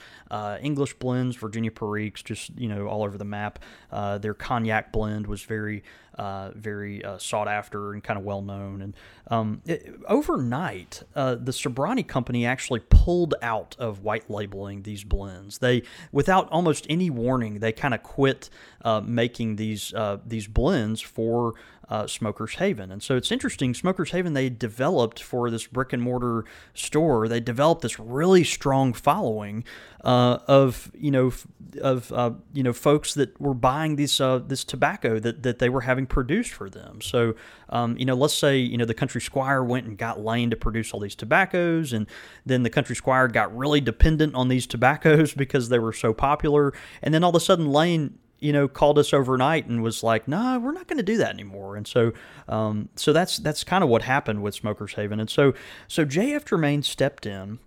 [0.62, 3.58] English blends, Virginia Periques, just you know, all over the map.
[3.90, 5.82] their cognac blend was very
[6.18, 8.82] uh, very uh, sought after and kind of well known.
[8.82, 8.94] And
[9.28, 15.58] um, it, overnight, uh, the Sobranie company actually pulled out of white labeling these blends.
[15.58, 18.50] They, without almost any warning, they kind of quit
[18.84, 21.54] uh, making these uh, these blends for
[21.90, 22.90] uh, Smokers Haven.
[22.92, 23.74] And so it's interesting.
[23.74, 27.28] Smokers Haven they developed for this brick and mortar store.
[27.28, 29.64] They developed this really strong following
[30.04, 31.32] uh, of you know
[31.80, 35.68] of uh, you know folks that were buying this uh, this tobacco that, that they
[35.68, 37.00] were having produced for them.
[37.00, 37.34] So
[37.70, 40.56] um, you know let's say you know the country squire went and got Lane to
[40.56, 42.06] produce all these tobaccos, and
[42.44, 46.72] then the country squire got really dependent on these tobaccos because they were so popular,
[47.02, 50.28] and then all of a sudden Lane you know, called us overnight and was like,
[50.28, 52.12] "No, nah, we're not going to do that anymore." And so,
[52.48, 55.20] um, so that's that's kind of what happened with Smokers Haven.
[55.20, 55.54] And so,
[55.86, 56.44] so J.F.
[56.44, 57.58] Germain stepped in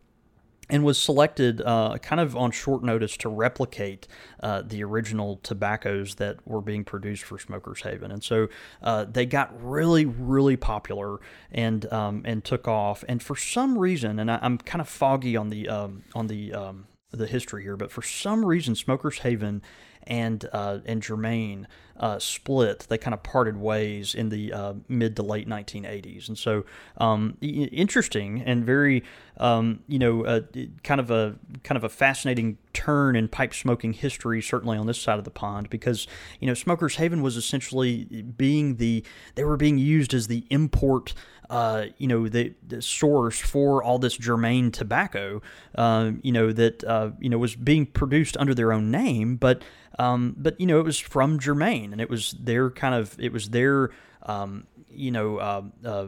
[0.71, 4.07] and was selected uh, kind of on short notice to replicate
[4.41, 8.47] uh, the original tobaccos that were being produced for Smokers Haven, and so
[8.81, 11.19] uh, they got really, really popular
[11.51, 13.03] and um, and took off.
[13.07, 16.53] And for some reason, and I, am kind of foggy on the um, on the
[16.53, 19.61] um, the history here, but for some reason, Smokers Haven
[20.07, 22.87] and uh, and Germain uh, split.
[22.89, 26.65] They kind of parted ways in the uh, mid to late 1980s, and so
[26.97, 29.03] um, interesting and very
[29.37, 30.41] um, you know uh,
[30.83, 34.99] kind of a kind of a fascinating turn in pipe smoking history, certainly on this
[34.99, 36.07] side of the pond, because
[36.39, 41.13] you know Smokers Haven was essentially being the they were being used as the import
[41.51, 45.41] uh, you know, the, the, source for all this Germain tobacco,
[45.75, 49.61] uh, you know, that, uh, you know, was being produced under their own name, but,
[49.99, 53.33] um, but, you know, it was from Germain and it was their kind of, it
[53.33, 53.89] was their,
[54.23, 56.07] um, you know, uh, uh,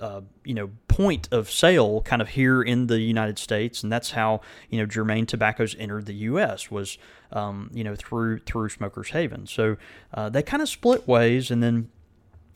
[0.00, 4.12] uh, you know point of sale kind of here in the United States, and that's
[4.12, 6.70] how you know Germain tobaccos entered the U.S.
[6.70, 6.98] was
[7.32, 9.48] um, you know through through Smokers Haven.
[9.48, 9.76] So
[10.14, 11.90] uh, they kind of split ways, and then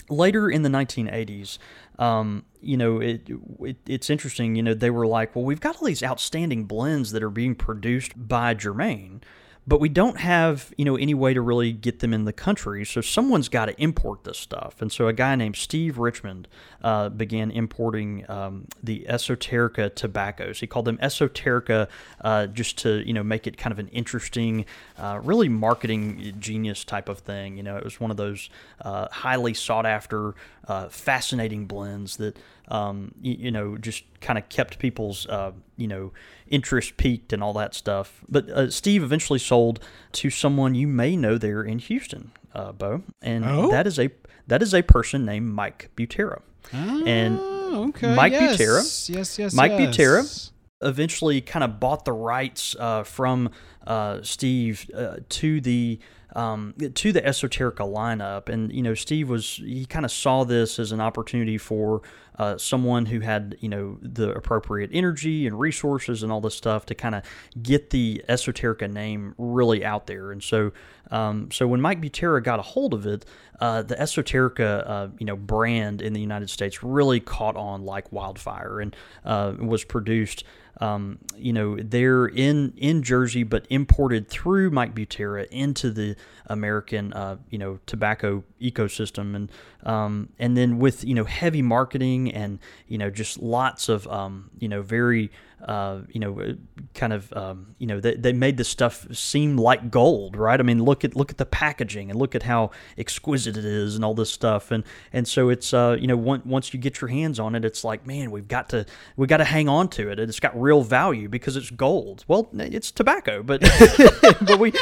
[0.08, 1.58] later in the 1980s,
[1.98, 3.28] um, you know, it,
[3.60, 4.56] it, it's interesting.
[4.56, 7.54] You know, they were like, well, we've got all these outstanding blends that are being
[7.54, 9.22] produced by Germain
[9.66, 12.85] but we don't have you know any way to really get them in the country.
[12.85, 14.81] So someone's got to import this stuff.
[14.81, 16.48] And so a guy named steve richmond
[16.83, 20.61] uh, began importing um, the esoterica tobaccos.
[20.61, 21.88] He called them esoterica
[22.22, 24.64] uh, just to you know make it kind of an interesting
[24.98, 27.57] uh, really marketing genius type of thing.
[27.57, 30.35] You know it was one of those uh, highly sought after
[30.66, 32.37] uh, fascinating blends that
[32.72, 36.12] um, you, you, know just kind of kept people's uh, you know
[36.48, 38.24] interest piqued and all that stuff.
[38.28, 39.78] But uh, Steve eventually sold
[40.12, 43.70] to someone you may know there in Houston, uh, Bo, and oh?
[43.70, 44.11] that is a
[44.46, 46.40] that is a person named Mike Butera.
[46.72, 48.14] Oh, and okay.
[48.14, 48.56] Mike yes.
[48.56, 49.96] Butera, yes, yes, Mike yes.
[49.96, 53.50] Butera eventually kind of bought the rights uh, from
[53.87, 55.98] uh, Steve uh, to the
[56.35, 58.48] um, to the Esoterica lineup.
[58.48, 62.02] And, you know, Steve was, he kind of saw this as an opportunity for
[62.38, 66.86] uh, someone who had, you know, the appropriate energy and resources and all this stuff
[66.86, 67.22] to kind of
[67.62, 70.32] get the Esoterica name really out there.
[70.32, 70.72] And so,
[71.10, 73.24] um, so when Mike Butera got a hold of it,
[73.60, 78.10] uh, the Esoterica, uh, you know, brand in the United States really caught on like
[78.12, 80.44] wildfire and uh, was produced
[80.80, 86.16] um, you know, they're in in Jersey, but imported through Mike Butera into the
[86.46, 89.52] American, uh, you know, tobacco ecosystem, and
[89.84, 94.50] um, and then with you know heavy marketing and you know just lots of um,
[94.58, 95.30] you know very
[95.62, 96.54] uh, you know, uh,
[96.94, 100.58] kind of, um, you know, they, they made this stuff seem like gold, right?
[100.58, 103.94] I mean, look at look at the packaging and look at how exquisite it is
[103.94, 107.00] and all this stuff, and and so it's, uh, you know, once once you get
[107.00, 108.84] your hands on it, it's like, man, we've got to
[109.16, 110.18] we got to hang on to it.
[110.18, 112.24] It's got real value because it's gold.
[112.26, 113.60] Well, it's tobacco, but
[114.40, 114.72] but we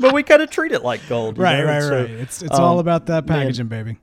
[0.00, 1.58] but we kind of treat it like gold, right?
[1.58, 1.66] Know?
[1.66, 2.10] Right, so, right.
[2.10, 3.98] It's it's um, all about that packaging, man, baby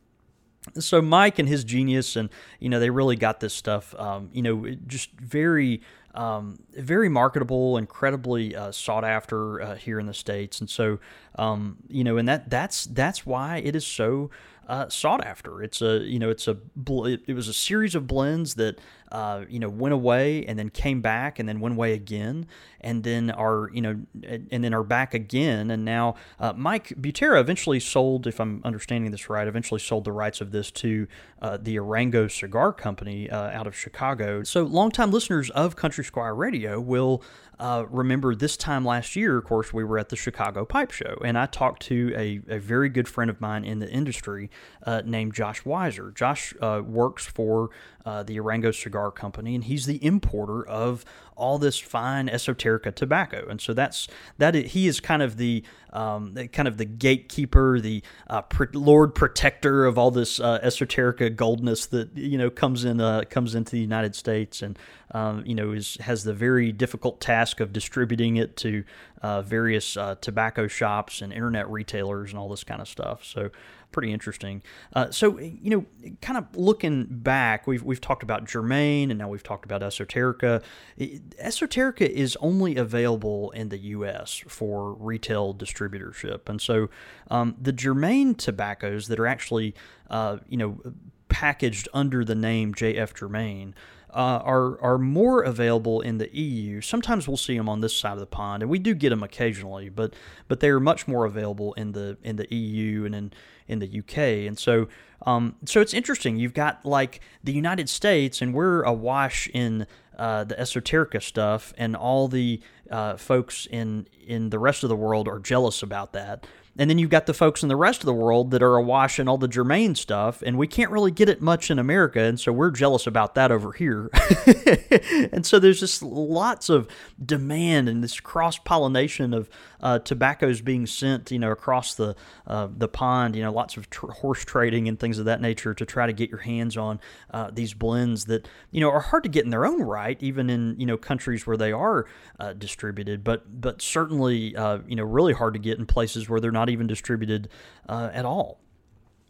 [0.76, 2.30] so Mike and his genius, and
[2.60, 3.96] you know, they really got this stuff.
[3.98, 5.82] Um, you know, just very
[6.16, 11.00] um, very marketable, incredibly uh, sought after uh, here in the states, and so
[11.36, 14.30] um, you know, and that that's that's why it is so
[14.70, 15.64] uh, sought after.
[15.64, 18.80] It's a you know it's a it was a series of blends that
[19.12, 22.46] uh, you know went away and then came back and then went away again
[22.82, 27.40] and then are you know and then are back again and now uh, Mike Butera
[27.40, 31.08] eventually sold if I'm understanding this right eventually sold the rights of this to
[31.42, 34.44] uh, the Arango Cigar Company uh, out of Chicago.
[34.44, 37.24] So longtime listeners of Country Squire Radio will
[37.60, 41.18] uh, remember this time last year, of course, we were at the Chicago Pipe Show,
[41.26, 44.50] and I talked to a, a very good friend of mine in the industry
[44.86, 46.16] uh, named Josh Weiser.
[46.16, 47.70] Josh uh, works for
[48.06, 51.04] uh, the Arango Cigar Company, and he's the importer of
[51.40, 53.48] all this fine esoterica tobacco.
[53.50, 54.56] And so that's that.
[54.56, 59.86] Is, he is kind of the um, kind of the gatekeeper, the uh, Lord Protector
[59.86, 63.80] of all this uh, esoterica goldness that you know comes in uh, comes into the
[63.80, 64.78] United States, and
[65.12, 68.84] um, you know is has the very difficult task of distributing it to
[69.22, 73.24] uh, various uh, tobacco shops and internet retailers and all this kind of stuff.
[73.24, 73.50] So
[73.92, 74.62] pretty interesting.
[74.94, 75.86] Uh, so you know,
[76.22, 80.62] kind of looking back, we've we've talked about Germain, and now we've talked about Esoterica.
[81.00, 84.44] Esoterica is only available in the U.S.
[84.48, 86.90] for retail distributorship, and so
[87.30, 89.74] um, the Germain tobaccos that are actually
[90.10, 90.80] uh, you know
[91.28, 93.14] packaged under the name J.F.
[93.14, 93.76] Germain
[94.14, 96.82] uh, are are more available in the EU.
[96.82, 99.24] Sometimes we'll see them on this side of the pond, and we do get them
[99.24, 100.14] occasionally, but
[100.48, 103.34] but they are much more available in the in the EU and in
[103.68, 104.18] in the UK.
[104.48, 104.88] And so
[105.26, 106.38] um, so it's interesting.
[106.38, 109.86] You've got like the United States, and we're awash in
[110.18, 114.96] uh, the esoterica stuff, and all the uh, folks in in the rest of the
[114.96, 116.46] world are jealous about that.
[116.78, 119.20] And then you've got the folks in the rest of the world that are awash
[119.20, 122.40] in all the Germain stuff, and we can't really get it much in America, and
[122.40, 124.10] so we're jealous about that over here.
[125.32, 126.88] and so there's just lots of
[127.24, 129.50] demand and this cross pollination of
[129.82, 132.16] uh, tobaccos being sent, you know, across the
[132.48, 133.36] uh, the pond.
[133.36, 136.14] You know, lots of tr- horse trading and things of that nature to try to
[136.14, 137.00] get your hands on
[137.32, 140.50] uh, these blends that you know are hard to get in their own right, even
[140.50, 142.06] in you know countries where they are
[142.40, 146.40] uh, distributed, but but certainly uh, you know really hard to get in places where
[146.40, 147.48] they're not even distributed
[147.88, 148.60] uh, at all.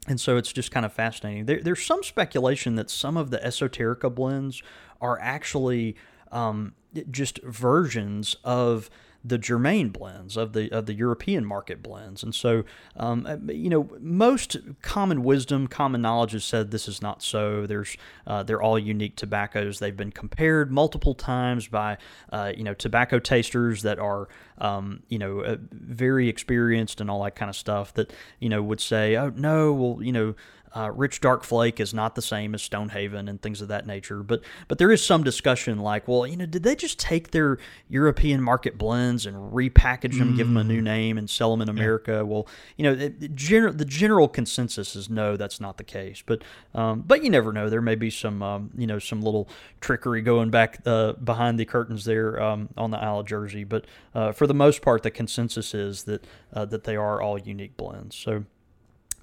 [0.07, 1.45] And so it's just kind of fascinating.
[1.45, 4.63] There, there's some speculation that some of the esoterica blends
[5.01, 5.97] are actually
[6.31, 6.73] um,
[7.11, 8.89] just versions of
[9.23, 12.63] the Germain blends of the of the European market blends, and so
[12.95, 17.65] um, uh, you know most common wisdom, common knowledge has said this is not so.
[17.65, 19.79] There's uh, they're all unique tobaccos.
[19.79, 21.97] They've been compared multiple times by
[22.31, 24.29] uh, you know tobacco tasters that are
[24.59, 27.93] um, you know uh, very experienced and all that kind of stuff.
[27.95, 30.35] That you know would say, oh no, well you know
[30.75, 34.23] uh, Rich Dark Flake is not the same as Stonehaven and things of that nature,
[34.23, 37.57] but but there is some discussion like, well, you know, did they just take their
[37.87, 40.37] European market blends and repackage them, mm.
[40.37, 40.83] give them a new mm.
[40.83, 42.11] name, and sell them in America?
[42.11, 42.21] Yeah.
[42.21, 46.23] Well, you know, the, gener- the general consensus is no, that's not the case.
[46.25, 47.69] But um, but you never know.
[47.69, 49.49] There may be some um, you know some little
[49.81, 53.63] trickery going back uh, behind the curtains there um, on the Isle of Jersey.
[53.63, 57.39] But uh, for the most part, the consensus is that uh, that they are all
[57.39, 58.15] unique blends.
[58.15, 58.45] So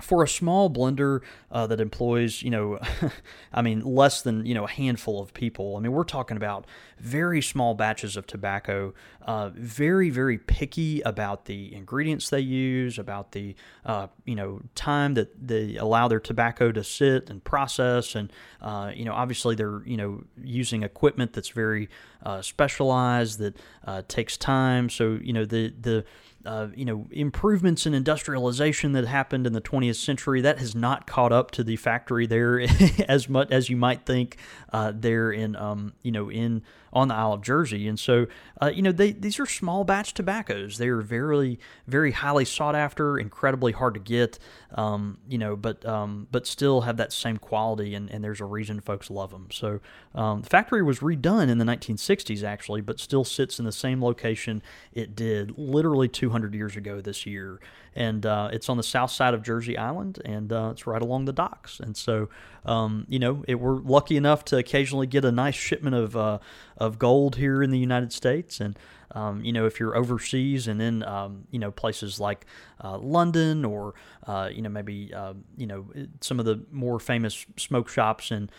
[0.01, 2.79] for a small blender uh, that employs, you know,
[3.53, 6.67] I mean, less than, you know, a handful of people, I mean, we're talking about
[6.99, 13.33] very small batches of tobacco, uh, very, very picky about the ingredients they use, about
[13.33, 13.55] the,
[13.85, 18.15] uh, you know, time that they allow their tobacco to sit and process.
[18.15, 21.89] And, uh, you know, obviously they're, you know, using equipment that's very
[22.23, 23.57] uh, specialized that
[23.87, 24.89] uh, takes time.
[24.91, 26.05] So, you know, the, the,
[26.47, 31.07] uh, you know improvements in industrialization that happened in the 20th century that has not
[31.07, 32.61] caught up to the factory there
[33.09, 34.37] as much as you might think
[34.73, 37.89] uh, there in um, you know in on the Isle of Jersey.
[37.89, 38.27] And so,
[38.61, 40.79] uh, you know, they, these are small batch tobaccos.
[40.79, 44.39] They are very, very highly sought after, incredibly hard to get,
[44.75, 47.95] um, you know, but um, but still have that same quality.
[47.95, 49.49] And, and there's a reason folks love them.
[49.53, 49.81] So
[50.15, 54.03] um, the factory was redone in the 1960s, actually, but still sits in the same
[54.03, 57.61] location it did literally 200 years ago this year
[57.97, 61.25] and uh, it's on the south side of Jersey Island, and uh, it's right along
[61.25, 61.81] the docks.
[61.81, 62.29] And so,
[62.67, 66.39] um, you know, it, we're lucky enough to occasionally get a nice shipment of uh,
[66.77, 68.79] of gold here in the United States, and
[69.13, 72.45] um, you know, if you're overseas and in um, you know places like
[72.85, 73.95] uh, London or
[74.27, 75.87] uh, you know maybe uh, you know
[76.21, 78.51] some of the more famous smoke shops in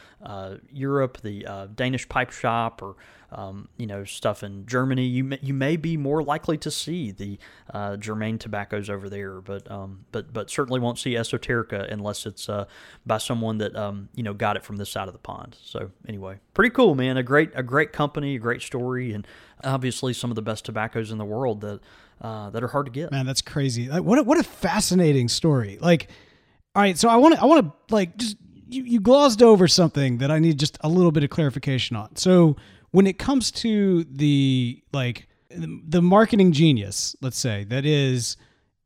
[0.72, 2.96] Europe, the Danish Pipe Shop or
[3.32, 7.12] um, you know stuff in Germany, you may, you may be more likely to see
[7.12, 7.38] the
[7.74, 12.48] uh, Germain tobaccos over there, but um, but but certainly won't see Esoterica unless it's
[12.48, 12.66] uh,
[13.06, 15.58] by someone that um, you know got it from this side of the pond.
[15.62, 17.18] So anyway, pretty cool, man.
[17.18, 19.28] A great a great company, a great story, and
[19.64, 21.82] obviously some of the best tobaccos in the world that
[22.22, 23.12] uh, that are hard to get.
[23.12, 23.90] Man, that's crazy.
[23.90, 25.78] Like, what a, what a fascinating story.
[25.82, 26.10] Like,
[26.76, 28.38] all right, so I want to I want to like just
[28.70, 32.16] you, you glossed over something that I need just a little bit of clarification on.
[32.16, 32.56] So
[32.92, 38.38] when it comes to the like the marketing genius, let's say that is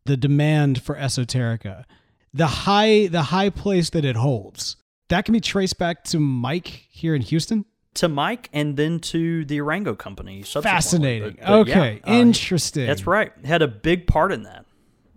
[0.06, 1.86] the demand for esoterica,
[2.34, 4.78] the high the high place that it holds,
[5.10, 7.66] that can be traced back to Mike here in Houston.
[7.96, 10.44] To Mike and then to the Arango company.
[10.44, 11.36] Fascinating.
[11.40, 12.88] But, but okay, yeah, uh, interesting.
[12.88, 13.34] That's right.
[13.44, 14.66] Had a big part in that.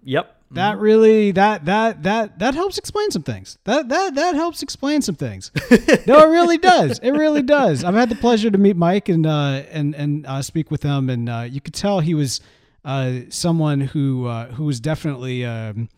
[0.02, 3.58] Yep that really that that that that helps explain some things.
[3.64, 5.50] That that that helps explain some things.
[6.06, 6.98] no, it really does.
[7.00, 7.84] It really does.
[7.84, 11.10] I've had the pleasure to meet Mike and uh, and and uh, speak with him,
[11.10, 12.40] and uh, you could tell he was
[12.84, 15.44] uh, someone who uh, who was definitely.
[15.44, 15.88] Um,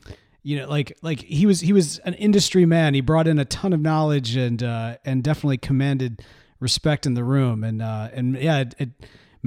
[0.42, 2.94] you know, like like he was he was an industry man.
[2.94, 6.22] He brought in a ton of knowledge and uh, and definitely commanded
[6.60, 7.64] respect in the room.
[7.64, 8.88] And uh and yeah, it, it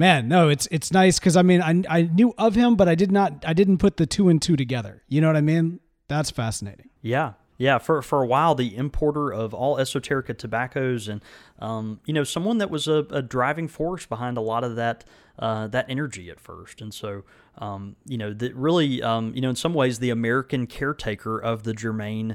[0.00, 2.96] man, no, it's it's nice because I mean I I knew of him, but I
[2.96, 5.04] did not I didn't put the two and two together.
[5.06, 5.78] You know what I mean?
[6.08, 6.88] That's fascinating.
[7.02, 7.34] Yeah.
[7.58, 11.22] Yeah, for, for a while, the importer of all esoterica tobaccos, and
[11.58, 15.04] um, you know, someone that was a, a, driving force behind a lot of that
[15.38, 17.22] uh, that energy at first, and so
[17.58, 21.64] um, you know, that really, um, you know, in some ways, the American caretaker of
[21.64, 22.34] the Germain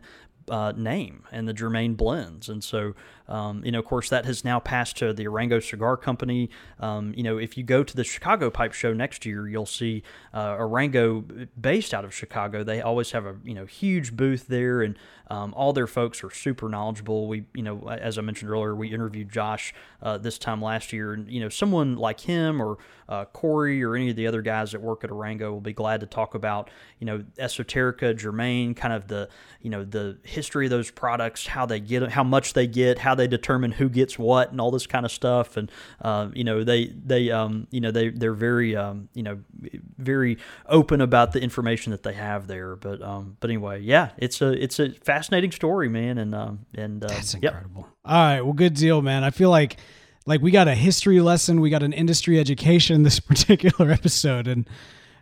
[0.50, 2.50] uh, name and the Germain blends.
[2.50, 2.94] And so,
[3.28, 6.50] um, you know, of course, that has now passed to the Arango Cigar Company.
[6.80, 10.04] Um, you know, if you go to the Chicago Pipe Show next year, you'll see
[10.34, 12.64] uh, Arango based out of Chicago.
[12.64, 14.98] They always have a you know huge booth there, and
[15.28, 17.28] um, all their folks are super knowledgeable.
[17.28, 21.14] We, you know, as I mentioned earlier, we interviewed Josh uh, this time last year,
[21.14, 22.78] and you know, someone like him or
[23.10, 26.00] uh, Corey or any of the other guys that work at Arango will be glad
[26.02, 26.70] to talk about
[27.00, 29.30] you know esoterica, Germain, kind of the
[29.62, 33.16] you know the history of those products, how they get, how much they get, how
[33.16, 35.58] they determine who gets what, and all this kind of stuff.
[35.58, 35.72] And
[36.02, 39.40] uh, you know, they they um, you know they they're very um, you know
[39.98, 40.38] very
[40.68, 42.76] open about the information that they have there.
[42.76, 46.18] But um, but anyway, yeah, it's a it's a fascinating story, man.
[46.18, 47.82] And um, and uh, that's incredible.
[47.82, 47.92] Yep.
[48.06, 49.24] All right, well, good deal, man.
[49.24, 49.78] I feel like
[50.26, 54.68] like we got a history lesson, we got an industry education this particular episode, and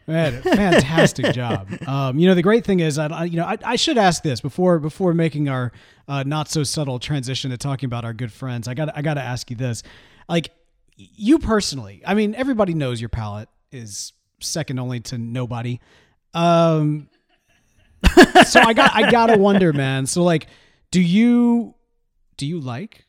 [0.06, 1.70] Man, fantastic job.
[1.88, 4.42] Um, you know, the great thing is, I, you know, I, I, should ask this
[4.42, 5.72] before before making our
[6.08, 8.68] uh, not so subtle transition to talking about our good friends.
[8.68, 9.82] I got I got to ask you this,
[10.28, 10.52] like
[10.98, 12.02] you personally.
[12.06, 14.12] I mean, everybody knows your palate is
[14.44, 15.80] second only to nobody.
[16.34, 17.10] Um,
[18.46, 20.06] so I got I gotta wonder, man.
[20.06, 20.48] So like,
[20.92, 21.76] do you
[22.38, 23.06] do you like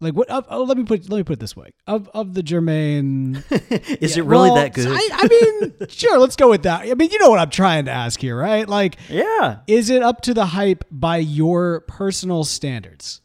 [0.00, 0.28] like what?
[0.30, 4.16] oh, let me put let me put it this way: of of the Germain, is
[4.16, 4.86] yeah, it really well, that good?
[4.88, 6.82] I, I mean, sure, let's go with that.
[6.82, 8.68] I mean, you know what I'm trying to ask here, right?
[8.68, 13.22] Like, yeah, is it up to the hype by your personal standards?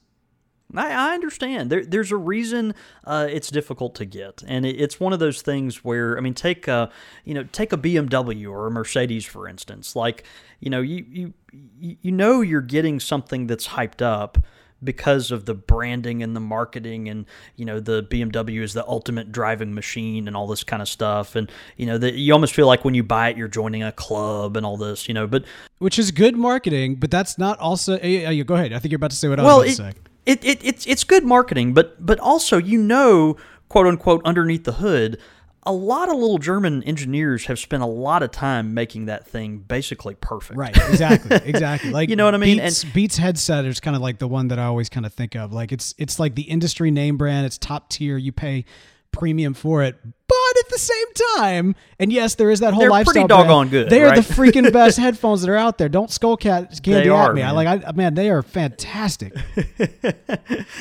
[0.76, 1.70] I, I understand.
[1.70, 5.42] There, there's a reason uh, it's difficult to get, and it, it's one of those
[5.42, 6.90] things where I mean, take a
[7.26, 9.96] you know take a BMW or a Mercedes for instance.
[9.96, 10.24] Like
[10.60, 11.34] you know you you
[11.80, 14.38] you know you're getting something that's hyped up
[14.84, 19.32] because of the branding and the marketing and you know the BMW is the ultimate
[19.32, 22.68] driving machine and all this kind of stuff and you know that you almost feel
[22.68, 25.46] like when you buy it you're joining a club and all this you know but
[25.80, 29.12] which is good marketing but that's not also uh, go ahead I think you're about
[29.12, 31.74] to say what well, I was about to say it, it, it's it's good marketing
[31.74, 33.36] but but also you know
[33.70, 35.18] quote unquote underneath the hood
[35.66, 39.60] a lot of little German engineers have spent a lot of time making that thing
[39.60, 40.58] basically perfect.
[40.58, 40.76] Right.
[40.76, 41.40] Exactly.
[41.46, 41.92] Exactly.
[41.92, 42.58] Like you know what I mean.
[42.58, 45.14] Beats, and Beats headset is kind of like the one that I always kind of
[45.14, 45.54] think of.
[45.54, 47.46] Like it's it's like the industry name brand.
[47.46, 48.18] It's top tier.
[48.18, 48.66] You pay
[49.12, 49.98] premium for it,
[50.28, 51.06] but at the same
[51.38, 53.14] time, and yes, there is that whole They're lifestyle.
[53.14, 53.90] pretty doggone good.
[53.90, 54.18] They right?
[54.18, 55.90] are the freaking best headphones that are out there.
[55.90, 57.42] Don't Skullcandy are, at me.
[57.42, 57.50] Man.
[57.50, 57.86] I like.
[57.86, 59.34] I man, they are fantastic.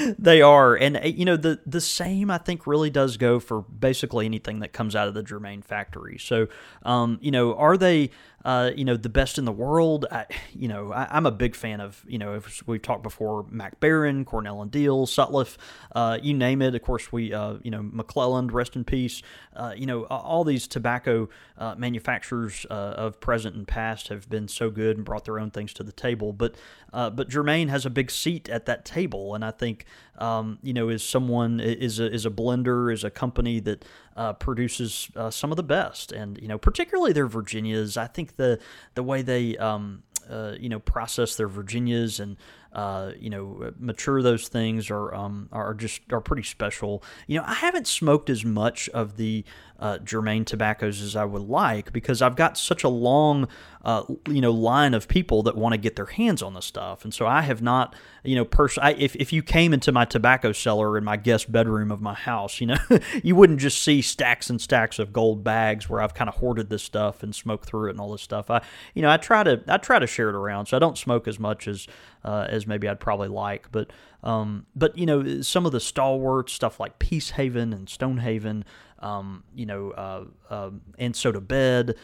[0.18, 3.62] they are, and uh, you know the the same I think really does go for
[3.62, 6.18] basically anything that comes out of the Germain factory.
[6.18, 6.48] So,
[6.84, 8.10] um, you know, are they?
[8.44, 10.04] Uh, you know, the best in the world.
[10.10, 13.78] I, you know, I, am a big fan of, you know, we've talked before, Mac
[13.78, 15.56] Baren, Cornell and Diehl, Sutliff,
[15.94, 16.74] uh, you name it.
[16.74, 19.22] Of course, we, uh, you know, McClelland, rest in peace.
[19.54, 21.28] Uh, you know, all these tobacco
[21.58, 25.50] uh, manufacturers uh, of present and past have been so good and brought their own
[25.50, 26.32] things to the table.
[26.32, 26.54] But,
[26.92, 29.84] but Germain has a big seat at that table, and I think,
[30.18, 33.84] um, you know, is someone is a is a blender, is a company that
[34.16, 37.96] uh, produces uh, some of the best, and you know, particularly their Virginias.
[37.96, 38.58] I think the
[38.94, 42.36] the way they um, uh, you know process their Virginias and
[42.72, 47.02] uh, you know mature those things are um, are just are pretty special.
[47.26, 49.44] You know, I haven't smoked as much of the
[49.78, 53.48] uh, Germain tobaccos as I would like because I've got such a long,
[53.84, 57.04] uh, you know, line of people that want to get their hands on the stuff,
[57.04, 58.82] and so I have not, you know, person.
[58.96, 62.58] If if you came into my tobacco cellar in my guest bedroom of my house,
[62.58, 62.78] you know,
[63.22, 66.70] you wouldn't just see stacks and stacks of gold bags where I've kind of hoarded
[66.70, 68.50] this stuff and smoked through it and all this stuff.
[68.50, 68.62] I,
[68.94, 71.28] you know, I try to I try to share it around, so I don't smoke
[71.28, 71.86] as much as
[72.24, 73.90] uh, as maybe I'd probably like, but
[74.22, 78.64] um, but you know, some of the stalwart stuff like Peace Haven and Stonehaven
[79.02, 81.96] um, you know, uh, uh, and So To Bed,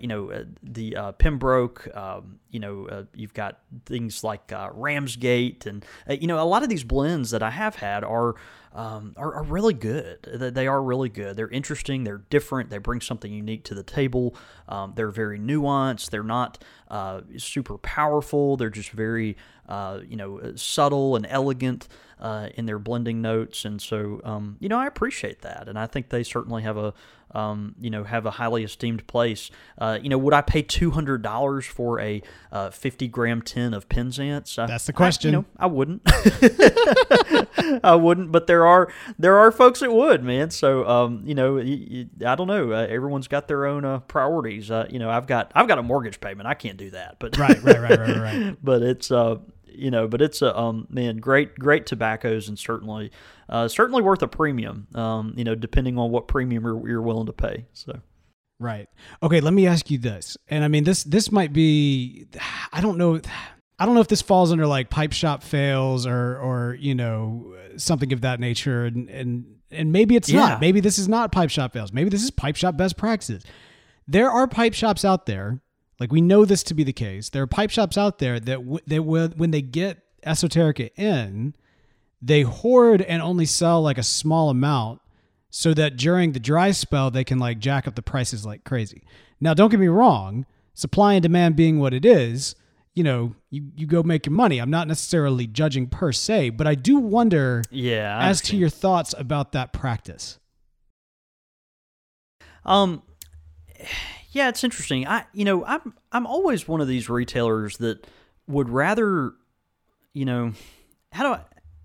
[0.00, 5.66] you know, uh, the uh, Pembroke, um, you know, uh, you've got things like Ramsgate,
[5.66, 8.36] and you know, a lot of these blends that I have had are
[8.76, 10.22] um, are, are, really good.
[10.22, 11.34] They are really good.
[11.34, 12.04] They're interesting.
[12.04, 12.68] They're different.
[12.68, 14.36] They bring something unique to the table.
[14.68, 16.10] Um, they're very nuanced.
[16.10, 18.58] They're not uh, super powerful.
[18.58, 21.88] They're just very, uh, you know, subtle and elegant.
[22.18, 25.86] Uh, in their blending notes, and so um, you know I appreciate that, and I
[25.86, 26.94] think they certainly have a
[27.32, 29.50] um, you know have a highly esteemed place.
[29.78, 33.74] Uh, you know, would I pay two hundred dollars for a uh, fifty gram tin
[33.74, 34.56] of Penzance?
[34.56, 35.34] That's the question.
[35.34, 36.02] I, you know, I wouldn't.
[37.84, 40.50] I wouldn't, but there are there are folks that would, man.
[40.50, 42.72] So um, you know, y y I don't know.
[42.72, 44.70] Uh, everyone's got their own uh, priorities.
[44.70, 46.48] Uh, you know, I've got I've got a mortgage payment.
[46.48, 47.16] I can't do that.
[47.18, 48.56] But right, right, right, right, right.
[48.62, 49.36] but it's uh,
[49.76, 53.10] you know, but it's a um, man, great great tobaccos, and certainly
[53.48, 54.86] uh, certainly worth a premium.
[54.94, 57.66] Um, you know, depending on what premium you're, you're willing to pay.
[57.72, 58.00] So.
[58.58, 58.88] Right.
[59.22, 60.36] Okay, let me ask you this.
[60.48, 62.26] And I mean this this might be
[62.72, 63.20] I don't know
[63.78, 67.54] I don't know if this falls under like pipe shop fails or or you know
[67.76, 70.40] something of that nature and and and maybe it's Yeah.
[70.40, 70.60] not.
[70.62, 71.92] Maybe this is not pipe shop fails.
[71.92, 73.44] Maybe this is pipe shop best practices.
[74.08, 75.60] There are pipe shops out there,
[76.00, 77.28] like we know this to be the case.
[77.30, 81.54] There are pipe shops out there that w- they will when they get esoterica in,
[82.20, 85.00] they hoard and only sell like a small amount
[85.50, 89.04] so that during the dry spell they can like jack up the prices like crazy.
[89.40, 92.54] Now, don't get me wrong, supply and demand being what it is,
[92.94, 94.58] you know, you, you go make your money.
[94.58, 98.18] I'm not necessarily judging per se, but I do wonder Yeah.
[98.18, 100.38] I as to your thoughts about that practice.
[102.64, 103.02] Um,
[104.36, 105.06] yeah, it's interesting.
[105.06, 108.06] I, you know, I'm I'm always one of these retailers that
[108.46, 109.32] would rather,
[110.12, 110.52] you know,
[111.10, 111.40] how do I,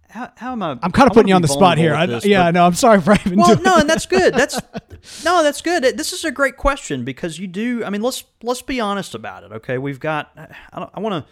[0.10, 0.78] how, how am I?
[0.84, 1.96] I'm kind of putting you on the spot here.
[1.96, 4.34] I, this, yeah, but- no, I'm sorry for even Well, no, and that's good.
[4.34, 4.60] That's
[5.24, 5.84] no, that's good.
[5.98, 7.86] This is a great question because you do.
[7.86, 9.54] I mean, let's let's be honest about it.
[9.54, 10.32] Okay, we've got.
[10.74, 11.32] I, don't, I want to.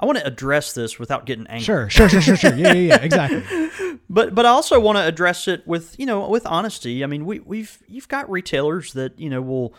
[0.00, 1.64] I want to address this without getting angry.
[1.64, 2.54] Sure, sure, sure, sure, sure.
[2.54, 3.98] Yeah, yeah, yeah, exactly.
[4.10, 7.04] but but I also want to address it with you know with honesty.
[7.04, 9.72] I mean, we we've you've got retailers that you know will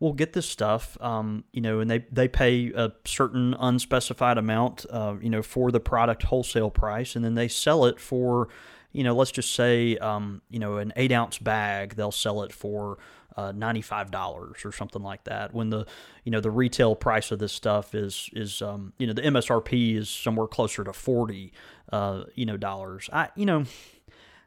[0.00, 4.86] will get this stuff, um, you know, and they they pay a certain unspecified amount,
[4.90, 8.48] uh, you know, for the product wholesale price, and then they sell it for,
[8.92, 12.52] you know, let's just say, um, you know, an eight ounce bag, they'll sell it
[12.52, 12.98] for.
[13.36, 15.52] Uh, ninety-five dollars or something like that.
[15.52, 15.86] When the
[16.22, 19.96] you know the retail price of this stuff is is um, you know the MSRP
[19.96, 21.52] is somewhere closer to forty
[21.90, 23.10] uh, you know dollars.
[23.12, 23.64] I you know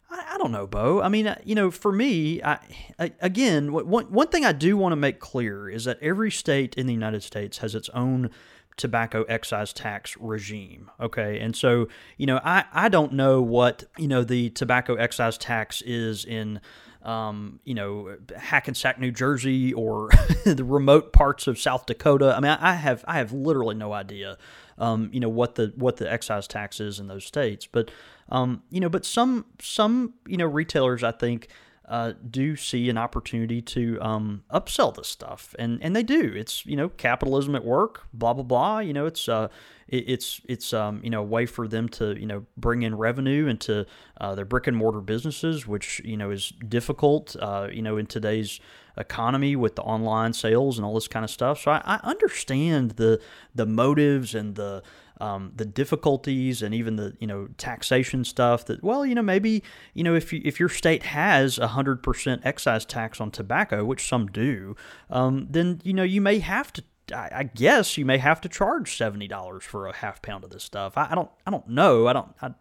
[0.09, 1.01] I, I don't know, Bo.
[1.01, 2.59] I mean, uh, you know, for me, I,
[2.99, 6.75] I again, one one thing I do want to make clear is that every state
[6.75, 8.29] in the United States has its own
[8.77, 10.89] tobacco excise tax regime.
[10.99, 11.87] Okay, and so
[12.17, 16.61] you know, I I don't know what you know the tobacco excise tax is in.
[17.03, 20.09] Um, you know, Hackensack, New Jersey, or
[20.45, 22.33] the remote parts of South Dakota.
[22.35, 24.37] I mean, I, I have I have literally no idea.
[24.77, 27.91] Um, you know what the what the excise tax is in those states, but
[28.29, 31.47] um, you know, but some some you know retailers I think
[31.87, 36.33] uh, do see an opportunity to um, upsell this stuff, and and they do.
[36.35, 38.79] It's you know capitalism at work, blah blah blah.
[38.79, 39.47] You know, it's uh,
[39.87, 42.95] it, it's it's um, you know a way for them to you know bring in
[42.95, 43.85] revenue into
[44.19, 47.37] uh, their brick and mortar businesses, which you know is difficult.
[47.39, 48.59] Uh, you know, in today's
[48.97, 51.61] economy with the online sales and all this kind of stuff.
[51.61, 53.21] So I, I understand the
[53.55, 54.83] the motives and the
[55.19, 59.63] um, the difficulties and even the you know taxation stuff that well you know maybe
[59.93, 63.83] you know if you, if your state has a hundred percent excise tax on tobacco
[63.83, 64.75] which some do
[65.09, 68.97] um, then you know you may have to I, guess you may have to charge
[68.97, 70.97] seventy dollars for a half pound of this stuff.
[70.97, 72.07] I, I don't I don't know.
[72.07, 72.51] I don't I,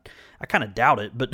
[0.40, 1.30] I kind of doubt it, but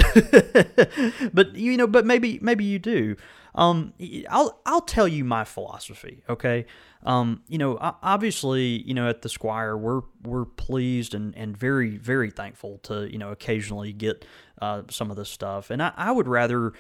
[1.34, 3.16] but you know, but maybe maybe you do.
[3.54, 3.92] Um,
[4.28, 6.22] I'll I'll tell you my philosophy.
[6.28, 6.66] Okay.
[7.04, 11.96] Um, you know, obviously, you know, at the Squire, we're we're pleased and, and very
[11.96, 14.24] very thankful to you know occasionally get
[14.60, 16.72] uh, some of this stuff, and I, I would rather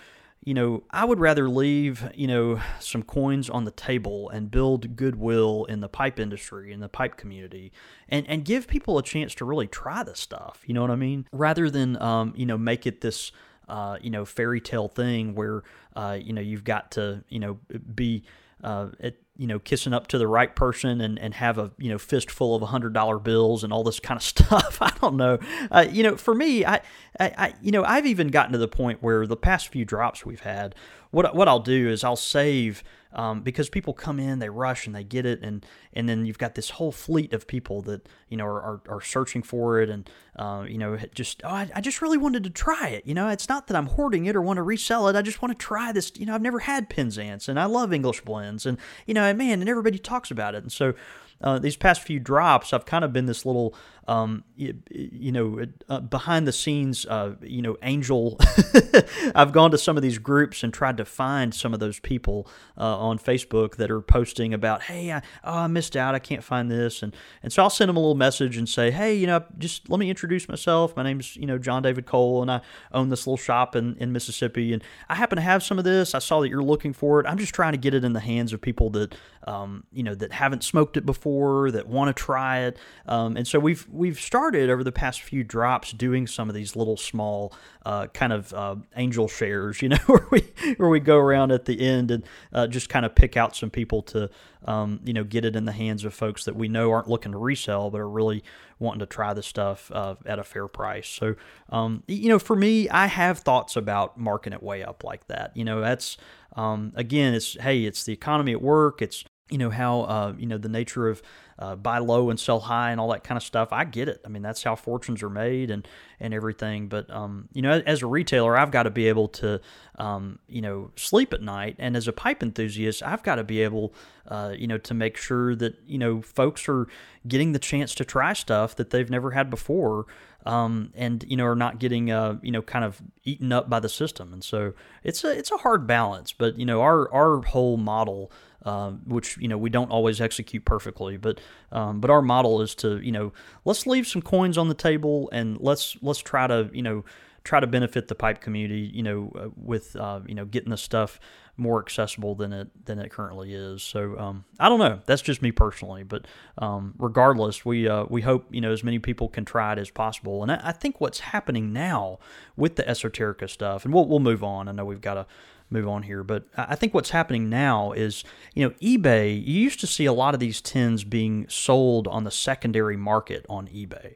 [0.44, 4.96] you know, I would rather leave, you know, some coins on the table and build
[4.96, 7.70] goodwill in the pipe industry, in the pipe community,
[8.08, 10.62] and, and give people a chance to really try this stuff.
[10.66, 11.26] You know what I mean?
[11.30, 13.30] Rather than, um, you know, make it this,
[13.68, 15.62] uh, you know, fairy tale thing where,
[15.94, 17.60] uh, you know, you've got to, you know,
[17.94, 18.24] be,
[18.64, 21.88] uh, at, you know, kissing up to the right person and, and have a, you
[21.88, 24.78] know, fistful of hundred dollar bills and all this kind of stuff.
[24.80, 25.38] I don't know.
[25.70, 26.76] Uh, you know, for me, I,
[27.18, 30.26] I, I, you know, I've even gotten to the point where the past few drops
[30.26, 30.74] we've had,
[31.10, 32.84] what, what I'll do is I'll save,
[33.14, 35.40] um, because people come in, they rush and they get it.
[35.42, 38.80] And, and then you've got this whole fleet of people that, you know, are, are,
[38.88, 39.90] are searching for it.
[39.90, 43.06] And, uh, you know, just, oh, I, I just really wanted to try it.
[43.06, 45.16] You know, it's not that I'm hoarding it or want to resell it.
[45.16, 46.12] I just want to try this.
[46.16, 49.60] You know, I've never had Penzance and I love English blends and, you know, man,
[49.60, 50.62] and everybody talks about it.
[50.62, 50.94] And so,
[51.42, 53.74] uh, these past few drops, I've kind of been this little,
[54.08, 58.38] um, you, you know, uh, behind the scenes, uh, you know, angel.
[59.34, 62.48] I've gone to some of these groups and tried to find some of those people
[62.76, 66.42] uh, on Facebook that are posting about, hey, I, oh, I missed out, I can't
[66.42, 69.26] find this, and and so I'll send them a little message and say, hey, you
[69.26, 70.96] know, just let me introduce myself.
[70.96, 72.60] My name's you know John David Cole, and I
[72.92, 76.14] own this little shop in in Mississippi, and I happen to have some of this.
[76.14, 77.26] I saw that you're looking for it.
[77.26, 79.14] I'm just trying to get it in the hands of people that
[79.46, 82.76] um, you know that haven't smoked it before, that want to try it,
[83.06, 86.74] um, and so we've we've started over the past few drops doing some of these
[86.74, 87.52] little small
[87.84, 90.40] uh, kind of uh, angel shares, you know, where we
[90.76, 93.70] where we go around at the end and uh, just kind of pick out some
[93.70, 94.30] people to
[94.64, 97.32] um, you know get it in the hands of folks that we know aren't looking
[97.32, 98.42] to resell but are really
[98.78, 101.08] wanting to try the stuff uh, at a fair price.
[101.08, 101.36] So
[101.68, 105.56] um, you know, for me, I have thoughts about marking it way up like that.
[105.56, 106.16] You know, that's
[106.56, 109.02] um, again, it's hey, it's the economy at work.
[109.02, 111.22] It's you know how uh, you know the nature of
[111.62, 113.68] uh, buy low and sell high and all that kind of stuff.
[113.72, 114.20] I get it.
[114.24, 115.86] I mean that's how fortunes are made and
[116.18, 116.88] and everything.
[116.88, 119.60] But um, you know as a retailer, I've got to be able to
[119.96, 123.60] um, you know sleep at night, and as a pipe enthusiast, I've got to be
[123.62, 123.94] able
[124.26, 126.88] uh, you know to make sure that you know folks are
[127.28, 130.06] getting the chance to try stuff that they've never had before
[130.44, 133.80] um, and you know are not getting uh, you know kind of eaten up by
[133.80, 134.32] the system.
[134.32, 136.32] And so it's a it's a hard balance.
[136.32, 138.30] But you know our our whole model.
[138.64, 141.40] Uh, which you know we don't always execute perfectly, but
[141.72, 143.32] um, but our model is to you know
[143.64, 147.04] let's leave some coins on the table and let's let's try to you know
[147.44, 150.76] try to benefit the pipe community you know uh, with uh, you know getting the
[150.76, 151.18] stuff
[151.56, 153.82] more accessible than it than it currently is.
[153.82, 155.00] So um, I don't know.
[155.06, 156.26] That's just me personally, but
[156.58, 159.90] um, regardless, we uh, we hope you know as many people can try it as
[159.90, 160.42] possible.
[160.42, 162.18] And I, I, think what's happening now
[162.56, 164.68] with the esoterica stuff, and we'll we'll move on.
[164.68, 165.26] I know we've got to
[165.68, 168.24] move on here, but I think what's happening now is
[168.54, 169.34] you know eBay.
[169.34, 173.44] You used to see a lot of these tins being sold on the secondary market
[173.48, 174.14] on eBay,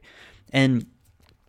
[0.51, 0.87] and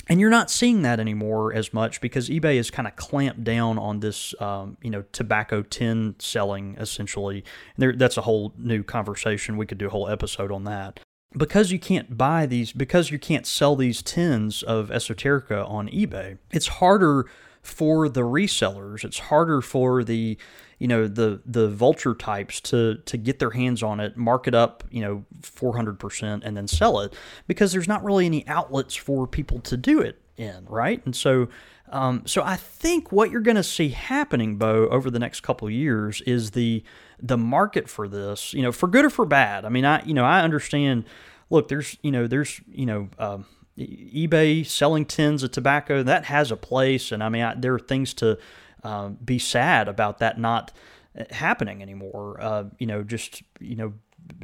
[0.08, 3.78] and you're not seeing that anymore as much because eBay has kind of clamped down
[3.78, 7.44] on this, um, you know, tobacco tin selling essentially.
[7.76, 9.56] And There, that's a whole new conversation.
[9.56, 11.00] We could do a whole episode on that.
[11.36, 16.38] Because you can't buy these, because you can't sell these tins of esoterica on eBay,
[16.50, 17.26] it's harder
[17.68, 19.04] for the resellers.
[19.04, 20.38] It's harder for the
[20.78, 24.54] you know the the vulture types to to get their hands on it, mark it
[24.54, 27.14] up, you know, 400% and then sell it
[27.46, 31.04] because there's not really any outlets for people to do it in, right?
[31.04, 31.48] And so
[31.90, 35.68] um, so I think what you're going to see happening, Bo, over the next couple
[35.70, 36.82] years is the
[37.20, 39.64] the market for this, you know, for good or for bad.
[39.64, 41.04] I mean, I you know I understand.
[41.50, 43.46] Look, there's you know there's you know um,
[43.78, 47.78] eBay selling tins of tobacco that has a place, and I mean I, there are
[47.78, 48.38] things to
[48.82, 50.72] uh, be sad about that not
[51.18, 52.38] uh, happening anymore.
[52.40, 53.94] Uh, you know, just you know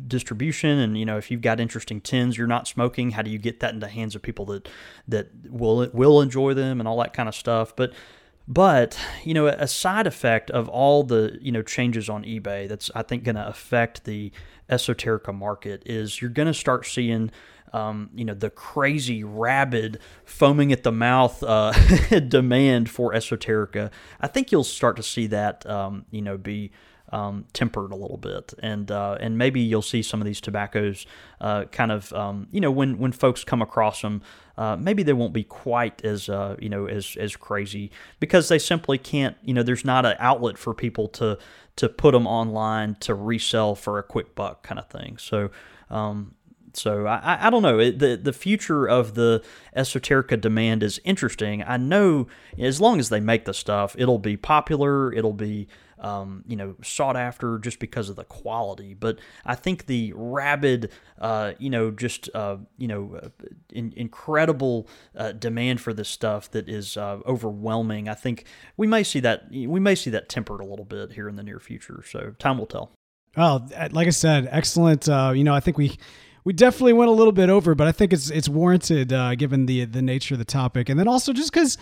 [0.06, 3.38] distribution and you know if you've got interesting tins you're not smoking how do you
[3.38, 4.68] get that into the hands of people that
[5.06, 7.92] that will will enjoy them and all that kind of stuff but
[8.48, 12.90] but you know a side effect of all the you know changes on ebay that's
[12.94, 14.32] i think going to affect the
[14.70, 17.30] esoterica market is you're going to start seeing
[17.74, 21.72] um, you know, the crazy, rabid, foaming at the mouth uh,
[22.28, 26.70] demand for esoterica, I think you'll start to see that, um, you know, be
[27.10, 31.04] um, tempered a little bit, and uh, and maybe you'll see some of these tobaccos
[31.40, 34.22] uh, kind of, um, you know, when when folks come across them.
[34.56, 38.58] Uh, maybe they won't be quite as uh, you know as as crazy because they
[38.58, 41.36] simply can't you know there's not an outlet for people to
[41.74, 45.50] to put them online to resell for a quick buck kind of thing so
[45.90, 46.36] um,
[46.76, 47.78] so I, I don't know.
[47.78, 49.42] It, the the future of the
[49.76, 51.62] esoterica demand is interesting.
[51.62, 52.26] I know
[52.58, 55.12] as long as they make the stuff, it'll be popular.
[55.12, 55.68] It'll be
[56.04, 58.94] um, you know sought after just because of the quality.
[58.94, 63.28] But I think the rabid, uh, you know, just uh, you know, uh,
[63.72, 68.08] in, incredible uh, demand for this stuff that is uh, overwhelming.
[68.08, 68.44] I think
[68.76, 71.42] we may see that we may see that tempered a little bit here in the
[71.42, 72.04] near future.
[72.06, 72.92] So time will tell.
[73.36, 75.08] Well, like I said, excellent.
[75.08, 75.98] Uh, you know, I think we
[76.44, 79.66] we definitely went a little bit over, but I think it's it's warranted uh, given
[79.66, 81.78] the the nature of the topic, and then also just because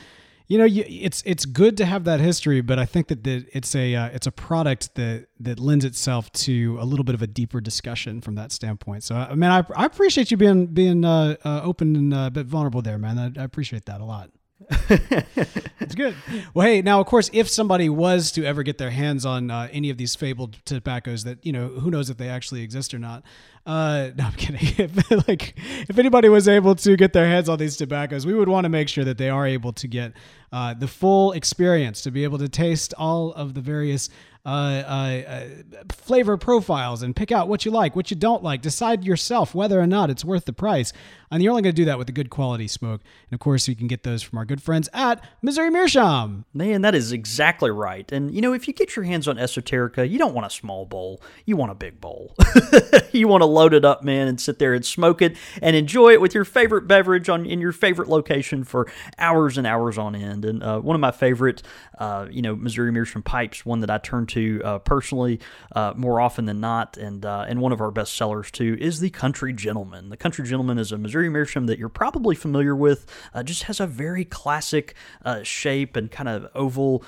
[0.47, 3.45] you know you, it's it's good to have that history, but I think that the,
[3.53, 7.23] it's a uh, it's a product that that lends itself to a little bit of
[7.23, 9.03] a deeper discussion from that standpoint.
[9.03, 12.31] So, I mean, I, I appreciate you being being uh, uh open and uh, a
[12.31, 13.19] bit vulnerable there, man.
[13.19, 14.31] I, I appreciate that a lot.
[14.89, 16.15] it's good.
[16.55, 19.69] Well, hey, now of course, if somebody was to ever get their hands on uh,
[19.73, 22.99] any of these fabled tobaccos, that you know, who knows if they actually exist or
[22.99, 23.25] not.
[23.65, 24.61] Uh, no, I'm kidding.
[24.79, 25.55] If, like,
[25.89, 28.69] if anybody was able to get their hands on these tobaccos, we would want to
[28.69, 30.13] make sure that they are able to get
[30.51, 34.09] uh, the full experience, to be able to taste all of the various
[34.45, 35.45] uh, uh, uh,
[35.91, 38.61] flavor profiles and pick out what you like, what you don't like.
[38.61, 40.93] Decide yourself whether or not it's worth the price.
[41.31, 43.01] And you're only going to do that with a good quality smoke.
[43.31, 46.45] And of course, you can get those from our good friends at Missouri Meerschaum.
[46.53, 48.11] Man, that is exactly right.
[48.13, 50.85] And you know, if you get your hands on Esoterica, you don't want a small
[50.85, 51.23] bowl.
[51.47, 52.35] You want a big bowl.
[53.13, 56.13] you want to load it up, man, and sit there and smoke it and enjoy
[56.13, 60.15] it with your favorite beverage on in your favorite location for hours and hours on
[60.15, 60.45] end.
[60.45, 61.63] And uh, one of my favorite,
[61.99, 65.41] uh, you know, Missouri Meerschaum pipes, one that I turn to uh, personally
[65.77, 69.01] uh, more often than not, and uh, and one of our best sellers too, is
[69.01, 70.09] the Country Gentleman.
[70.09, 73.07] The Country Gentleman is a Missouri Meerschaum that you're probably familiar with.
[73.35, 77.05] Uh, just has a very classic uh, shape and kind of oval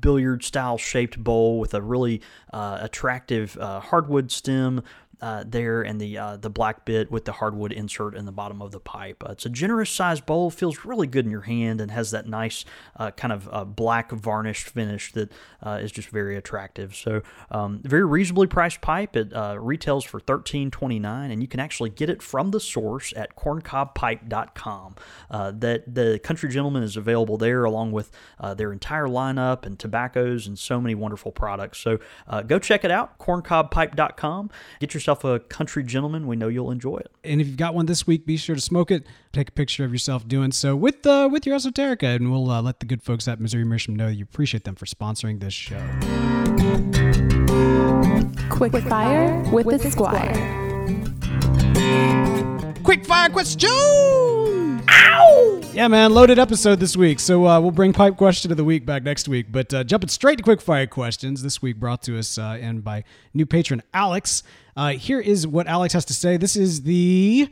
[0.00, 2.20] billiard style shaped bowl with a really
[2.52, 4.82] attractive hardwood stem
[5.20, 8.62] uh, there and the uh, the black bit with the hardwood insert in the bottom
[8.62, 9.22] of the pipe.
[9.24, 12.26] Uh, it's a generous sized bowl, feels really good in your hand, and has that
[12.26, 12.64] nice
[12.96, 15.30] uh, kind of uh, black varnished finish that
[15.62, 16.94] uh, is just very attractive.
[16.94, 19.16] So um, very reasonably priced pipe.
[19.16, 23.12] It retails for thirteen twenty nine, and you can actually get it from the source
[23.16, 24.94] at corncobpipe.com.
[25.30, 28.10] that the Country Gentleman is available there along with
[28.56, 31.78] their entire lineup and tobaccos and so many wonderful products.
[31.78, 31.98] So
[32.46, 34.50] go check it out, corncobpipe.com.
[34.80, 37.10] Get yourself yourself a country gentleman, we know you'll enjoy it.
[37.24, 39.04] And if you've got one this week, be sure to smoke it.
[39.32, 42.62] Take a picture of yourself doing so with uh, with your esoterica, and we'll uh,
[42.62, 45.80] let the good folks at Missouri Meerschaum know you appreciate them for sponsoring this show.
[48.48, 50.34] Quick fire with the squire.
[52.82, 54.69] Quick fire question.
[54.90, 55.60] Ow!
[55.72, 57.20] Yeah, man, loaded episode this week.
[57.20, 59.46] So uh, we'll bring pipe question of the week back next week.
[59.50, 62.80] But uh, jumping straight to quick fire questions this week, brought to us uh, in
[62.80, 64.42] by new patron Alex.
[64.76, 66.36] Uh, here is what Alex has to say.
[66.36, 67.48] This is the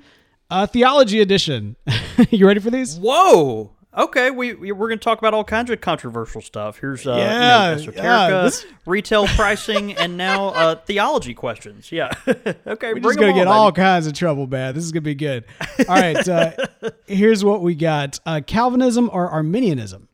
[0.51, 1.76] uh, theology edition.
[2.30, 2.97] you ready for these?
[2.97, 3.78] Whoa!
[3.99, 6.79] Okay, we we- we're going to talk about all kinds of controversial stuff.
[6.79, 11.91] Here's uh, Yeah, you know, esoterica, yeah, this- retail pricing, and now uh, theology questions.
[11.91, 12.13] Yeah.
[12.29, 14.75] okay, We're just gonna on, get all kinds of trouble, man.
[14.75, 15.45] This is gonna be good.
[15.89, 16.53] All right, uh,
[17.07, 20.07] here's what we got: uh, Calvinism or Arminianism,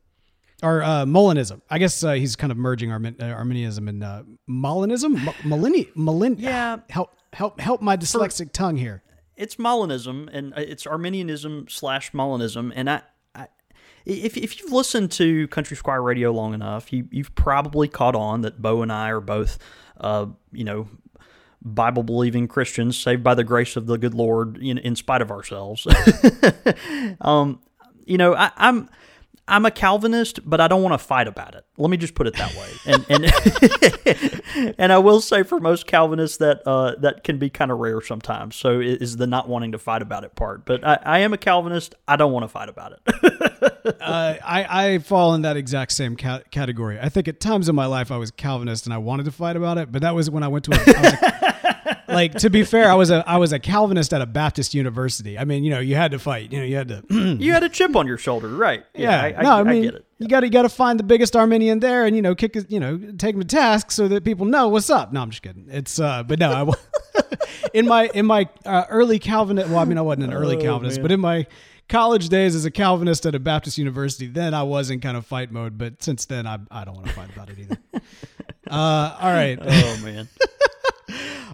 [0.63, 1.61] or uh, Molinism.
[1.69, 5.23] I guess uh, he's kind of merging Armin- uh, Arminianism and uh, Molinism.
[5.23, 6.77] Mo- Molini- Molin- Yeah.
[6.89, 9.03] help, help, help my dyslexic tongue here.
[9.35, 13.01] It's Molinism and uh, it's Arminianism slash Molinism, and I.
[14.05, 18.41] If, if you've listened to Country Squire Radio long enough, you, you've probably caught on
[18.41, 19.57] that Bo and I are both,
[19.99, 20.87] uh, you know,
[21.61, 25.31] Bible believing Christians saved by the grace of the good Lord in, in spite of
[25.31, 25.87] ourselves.
[27.21, 27.59] um,
[28.05, 28.87] you know, I, I'm
[29.47, 31.65] I'm a Calvinist, but I don't want to fight about it.
[31.77, 32.69] Let me just put it that way.
[32.85, 33.05] And
[34.55, 37.77] and and I will say for most Calvinists that uh, that can be kind of
[37.77, 38.55] rare sometimes.
[38.55, 40.65] So is the not wanting to fight about it part.
[40.65, 41.93] But I, I am a Calvinist.
[42.07, 43.95] I don't want to fight about it.
[44.01, 46.99] uh, I, I fall in that exact same ca- category.
[46.99, 49.55] I think at times in my life I was Calvinist and I wanted to fight
[49.55, 51.44] about it, but that was when I went to a, I was a
[52.15, 55.37] like to be fair, I was a I was a Calvinist at a Baptist university.
[55.37, 56.51] I mean, you know, you had to fight.
[56.51, 57.03] You know, you had to.
[57.39, 58.83] you had a chip on your shoulder, right?
[58.95, 60.05] Yeah, I, I, no, I I mean, get it.
[60.19, 62.53] you got to you got to find the biggest Arminian there, and you know, kick
[62.55, 65.13] his, you know, take him to task so that people know what's up.
[65.13, 65.67] No, I'm just kidding.
[65.69, 66.75] It's uh, but no, I wa-
[67.73, 69.69] in my in my uh, early Calvinist.
[69.69, 71.03] Well, I mean, I wasn't an early Oh, Calvinist, man.
[71.03, 71.45] but in my
[71.87, 75.25] college days as a Calvinist at a Baptist university, then I was in kind of
[75.25, 75.77] fight mode.
[75.77, 77.77] But since then, I I don't want to fight about it either.
[78.71, 80.27] uh, all right, Oh man.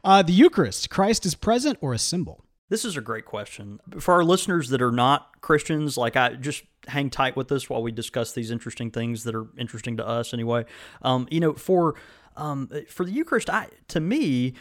[0.03, 2.45] uh, the Eucharist: Christ is present or a symbol.
[2.69, 3.79] This is a great question.
[3.99, 7.83] For our listeners that are not Christians, like I just hang tight with us while
[7.83, 10.65] we discuss these interesting things that are interesting to us anyway.
[11.01, 11.95] Um, you know, for
[12.37, 14.53] um, for the Eucharist, I to me,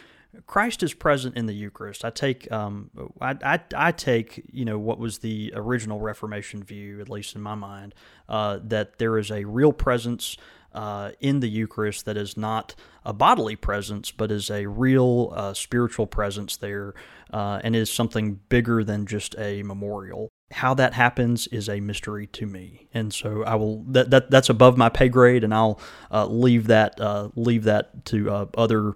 [0.45, 2.05] Christ is present in the Eucharist.
[2.05, 2.89] I take um,
[3.19, 7.41] I, I, I take you know what was the original Reformation view, at least in
[7.41, 7.95] my mind,
[8.29, 10.37] uh, that there is a real presence
[10.73, 15.53] uh, in the Eucharist that is not a bodily presence, but is a real uh,
[15.53, 16.93] spiritual presence there,
[17.33, 20.29] uh, and is something bigger than just a memorial.
[20.51, 24.49] How that happens is a mystery to me, and so I will that, that that's
[24.49, 25.79] above my pay grade, and I'll
[26.11, 28.93] uh, leave that uh, leave that to uh, other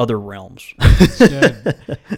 [0.00, 0.64] other realms.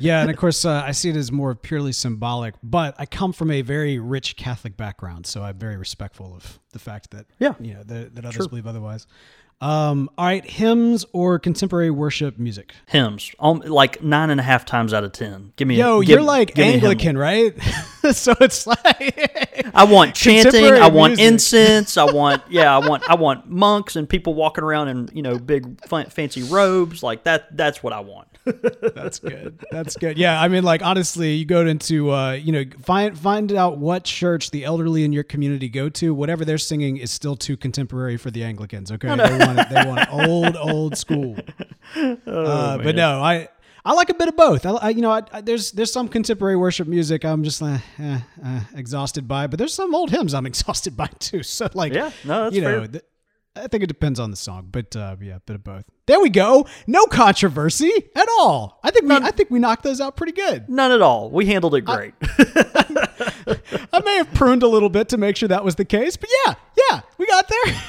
[0.01, 2.55] Yeah, and of course, uh, I see it as more purely symbolic.
[2.63, 6.79] But I come from a very rich Catholic background, so I'm very respectful of the
[6.79, 7.55] fact that Yeah.
[7.61, 8.49] you know that, that others Sure.
[8.49, 9.07] believe otherwise.
[9.63, 12.75] Um, all right, hymns or contemporary worship music?
[12.87, 15.53] Hymns, um, like nine and a half times out of ten.
[15.55, 15.77] Give me.
[15.77, 16.85] A Yo, give- you're like give me a hymn.
[16.91, 17.55] Anglican, right?
[18.13, 20.65] so it's like I want chanting.
[20.65, 21.33] I want music.
[21.33, 21.97] incense.
[21.97, 22.77] I want yeah.
[22.77, 26.43] I want I want monks and people walking around in you know big fa- fancy
[26.43, 27.57] robes like that.
[27.57, 28.27] That's what I want.
[28.45, 29.59] That's good.
[29.71, 30.19] That's good.
[30.19, 34.05] Yeah, I mean, like honestly, you go into uh, you know find find out what
[34.05, 36.15] church the elderly in your community go to.
[36.15, 38.91] Whatever they're singing is still too contemporary for the Anglicans.
[38.93, 41.37] Okay, they want it, they want old old school.
[41.97, 43.49] uh, but no, I.
[43.85, 44.65] I like a bit of both.
[44.65, 47.81] I, I you know, I, I, there's there's some contemporary worship music I'm just like
[47.99, 51.43] eh, eh, exhausted by, but there's some old hymns I'm exhausted by too.
[51.43, 53.03] So like, Yeah, no, that's you know, th-
[53.55, 55.85] I think it depends on the song, but uh, yeah, a bit of both.
[56.07, 56.67] There we go.
[56.87, 58.81] No controversy at all.
[58.83, 60.69] I think we, I think we knocked those out pretty good.
[60.71, 61.31] None at all.
[61.31, 62.15] We handled it great.
[63.93, 66.31] I may have pruned a little bit to make sure that was the case, but
[66.47, 66.55] yeah,
[66.91, 67.83] yeah, we got there.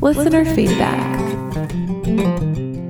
[0.03, 1.17] listener feedback.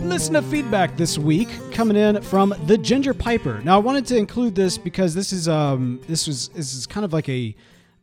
[0.03, 3.61] Listener feedback this week coming in from the Ginger Piper.
[3.63, 7.05] Now, I wanted to include this because this is um this was this is kind
[7.05, 7.55] of like a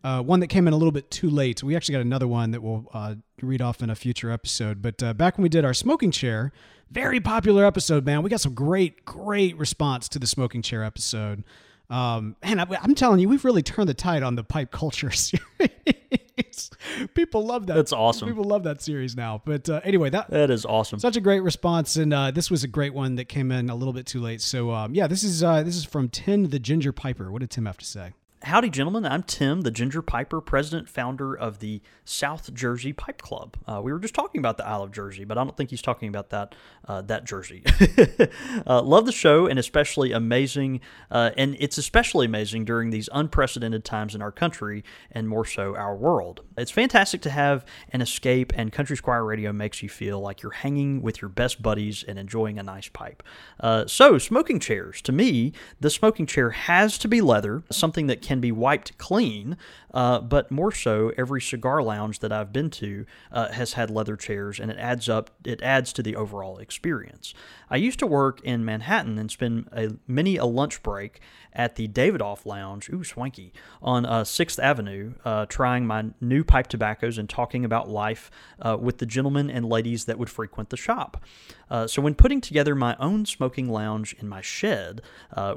[0.03, 1.63] uh, one that came in a little bit too late.
[1.63, 4.83] We actually got another one that we'll uh, read off in a future episode.
[4.83, 6.51] But uh, back when we did our smoking chair,
[6.91, 8.21] very popular episode, man.
[8.21, 11.43] We got some great, great response to the smoking chair episode.
[11.89, 15.11] Um, and I, I'm telling you, we've really turned the tide on the pipe culture
[15.11, 15.39] series.
[17.13, 17.75] People love that.
[17.75, 18.27] That's awesome.
[18.27, 19.41] People love that series now.
[19.45, 20.99] But uh, anyway, that That is awesome.
[20.99, 23.75] such a great response, and uh, this was a great one that came in a
[23.75, 24.41] little bit too late.
[24.41, 27.31] So um, yeah, this is uh, this is from Tim the Ginger Piper.
[27.31, 28.13] What did Tim have to say?
[28.43, 29.05] Howdy, gentlemen.
[29.05, 33.55] I'm Tim, the Ginger Piper, president, founder of the South Jersey Pipe Club.
[33.65, 35.81] Uh, we were just talking about the Isle of Jersey, but I don't think he's
[35.81, 36.53] talking about that
[36.85, 37.63] uh, that Jersey.
[38.67, 43.85] uh, love the show, and especially amazing, uh, and it's especially amazing during these unprecedented
[43.85, 46.41] times in our country, and more so our world.
[46.57, 50.51] It's fantastic to have an escape, and Country Squire Radio makes you feel like you're
[50.51, 53.23] hanging with your best buddies and enjoying a nice pipe.
[53.61, 55.01] Uh, so, smoking chairs.
[55.03, 59.57] To me, the smoking chair has to be leather, something that can be wiped clean,
[59.93, 64.15] uh, but more so, every cigar lounge that I've been to uh, has had leather
[64.15, 65.29] chairs, and it adds up.
[65.43, 67.33] It adds to the overall experience.
[67.69, 71.21] I used to work in Manhattan and spend a many a lunch break
[71.53, 76.67] at the Davidoff Lounge, ooh, swanky, on uh, 6th Avenue, uh, trying my new pipe
[76.67, 80.77] tobaccos and talking about life uh, with the gentlemen and ladies that would frequent the
[80.77, 81.23] shop.
[81.87, 85.01] So, when putting together my own smoking lounge in my shed,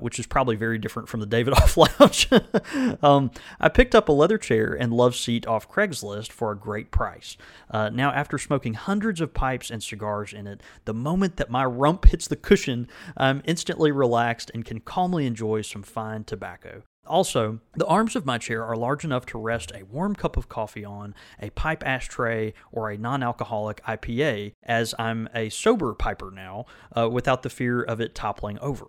[0.00, 3.30] which is probably very different from the Davidoff Lounge, um,
[3.60, 7.36] I picked up a chair and love seat off Craigslist for a great price.
[7.70, 11.64] Uh, now, after smoking hundreds of pipes and cigars in it, the moment that my
[11.64, 16.82] rump hits the cushion, I'm instantly relaxed and can calmly enjoy some fine tobacco.
[17.06, 20.48] Also, the arms of my chair are large enough to rest a warm cup of
[20.48, 26.30] coffee on, a pipe ashtray, or a non alcoholic IPA, as I'm a sober piper
[26.30, 28.86] now, uh, without the fear of it toppling over.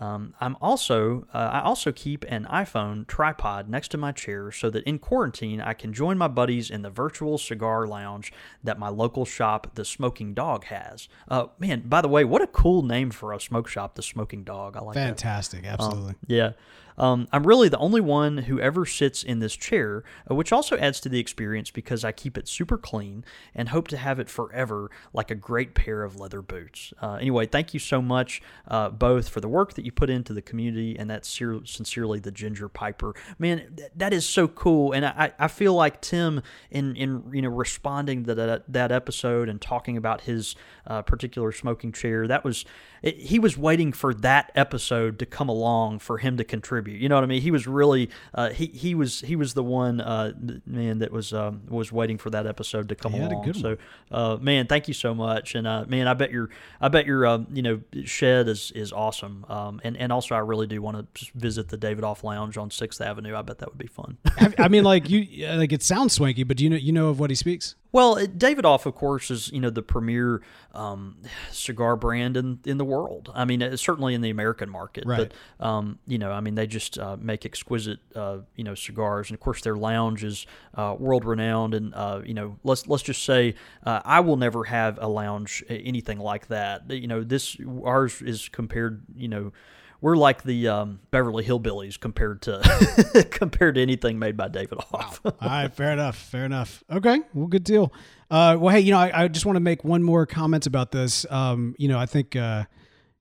[0.00, 4.70] Um, I'm also uh, I also keep an iPhone tripod next to my chair so
[4.70, 8.32] that in quarantine I can join my buddies in the virtual cigar lounge
[8.64, 11.08] that my local shop, the Smoking Dog, has.
[11.28, 14.42] Uh, man, by the way, what a cool name for a smoke shop, the Smoking
[14.42, 14.76] Dog.
[14.76, 15.06] I like that.
[15.06, 16.14] Fantastic, absolutely.
[16.26, 16.52] Yeah.
[17.00, 20.76] Um, I'm really the only one who ever sits in this chair, uh, which also
[20.76, 23.24] adds to the experience because I keep it super clean
[23.54, 26.92] and hope to have it forever like a great pair of leather boots.
[27.00, 30.34] Uh, anyway, thank you so much, uh, both for the work that you put into
[30.34, 33.14] the community and that's ser- sincerely the Ginger Piper.
[33.38, 34.92] Man, th- that is so cool.
[34.92, 39.48] And I, I feel like Tim, in, in you know responding to that, that episode
[39.48, 40.54] and talking about his
[40.86, 42.66] uh, particular smoking chair, that was
[43.02, 47.00] it, he was waiting for that episode to come along for him to contribute.
[47.00, 47.42] You know what I mean?
[47.42, 50.32] He was really uh, he he was he was the one uh,
[50.66, 53.52] man that was um, was waiting for that episode to come along.
[53.54, 53.76] so
[54.10, 55.54] uh, man, thank you so much.
[55.54, 58.92] And uh, man, I bet your I bet your uh, you know shed is is
[58.92, 59.44] awesome.
[59.48, 63.00] Um, and and also I really do want to visit the Davidoff Lounge on Sixth
[63.00, 63.34] Avenue.
[63.34, 64.18] I bet that would be fun.
[64.58, 67.20] I mean, like you, like it sounds swanky, but do you know you know of
[67.20, 67.76] what he speaks?
[67.92, 70.42] Well, Davidoff, of course, is you know the premier
[70.74, 71.16] um,
[71.50, 73.32] cigar brand in, in the world.
[73.34, 75.04] I mean, uh, certainly in the American market.
[75.06, 75.32] Right.
[75.58, 79.30] But um, you know, I mean, they just uh, make exquisite uh, you know cigars,
[79.30, 81.74] and of course, their lounge is uh, world renowned.
[81.74, 85.64] And uh, you know, let's let's just say uh, I will never have a lounge
[85.68, 86.90] anything like that.
[86.90, 89.02] You know, this ours is compared.
[89.16, 89.52] You know.
[90.00, 95.20] We're like the um, Beverly Hillbillies compared to compared to anything made by david Davidoff.
[95.24, 96.16] All right, fair enough.
[96.16, 96.82] Fair enough.
[96.90, 97.92] Okay, well, good deal.
[98.30, 100.92] Uh, well, hey, you know, I, I just want to make one more comment about
[100.92, 101.26] this.
[101.30, 102.64] Um, you know, I think, uh,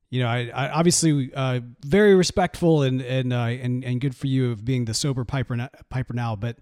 [0.10, 4.28] you know, I, I obviously uh, very respectful and and uh, and and good for
[4.28, 6.36] you of being the sober piper na- piper now.
[6.36, 6.60] But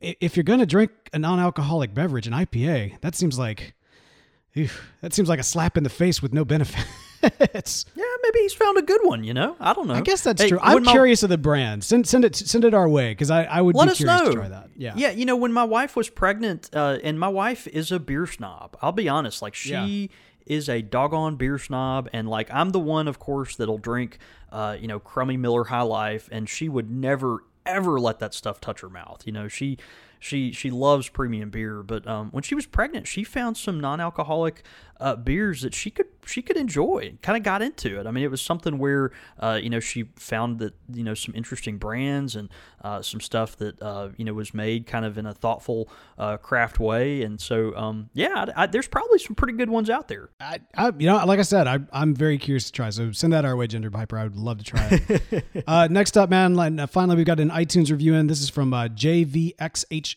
[0.00, 3.74] if you're gonna drink a non-alcoholic beverage, an IPA, that seems like,
[4.54, 4.68] ew,
[5.02, 6.44] that seems like a slap in the face with no
[7.30, 7.84] benefits.
[7.94, 9.24] Yeah, maybe he's found a good one.
[9.24, 9.94] You know, I don't know.
[9.94, 10.58] I guess that's Hey, true.
[10.62, 11.84] I'm my- curious of the brand.
[11.84, 14.20] Send send it send it our way because I, I would Let be us curious
[14.20, 14.30] know.
[14.30, 14.70] to try that.
[14.76, 14.94] Yeah.
[14.96, 15.10] yeah.
[15.10, 18.76] You know, when my wife was pregnant, uh, and my wife is a beer snob.
[18.82, 19.42] I'll be honest.
[19.42, 20.06] Like she Yeah.
[20.56, 24.18] is a doggone beer snob, and like I'm the one, of course, that'll drink,
[24.52, 28.60] uh, you know, crummy Miller High Life, and she would never ever let that stuff
[28.60, 29.22] touch her mouth.
[29.24, 29.78] You know, she.
[30.24, 34.62] She, she loves premium beer, but um, when she was pregnant, she found some non-alcoholic
[35.00, 37.14] uh, beers that she could she could enjoy.
[37.20, 38.06] Kind of got into it.
[38.06, 41.34] I mean, it was something where uh, you know she found that you know some
[41.34, 42.48] interesting brands and
[42.82, 46.36] uh, some stuff that uh, you know was made kind of in a thoughtful uh,
[46.36, 47.22] craft way.
[47.22, 50.30] And so um, yeah, I, I, there's probably some pretty good ones out there.
[50.40, 52.90] I, I, you know, like I said, I, I'm very curious to try.
[52.90, 54.16] So send that our way, Ginger Piper.
[54.16, 55.44] I would love to try it.
[55.66, 58.26] uh, next up, man, finally, we've got an iTunes review in.
[58.26, 58.70] This is from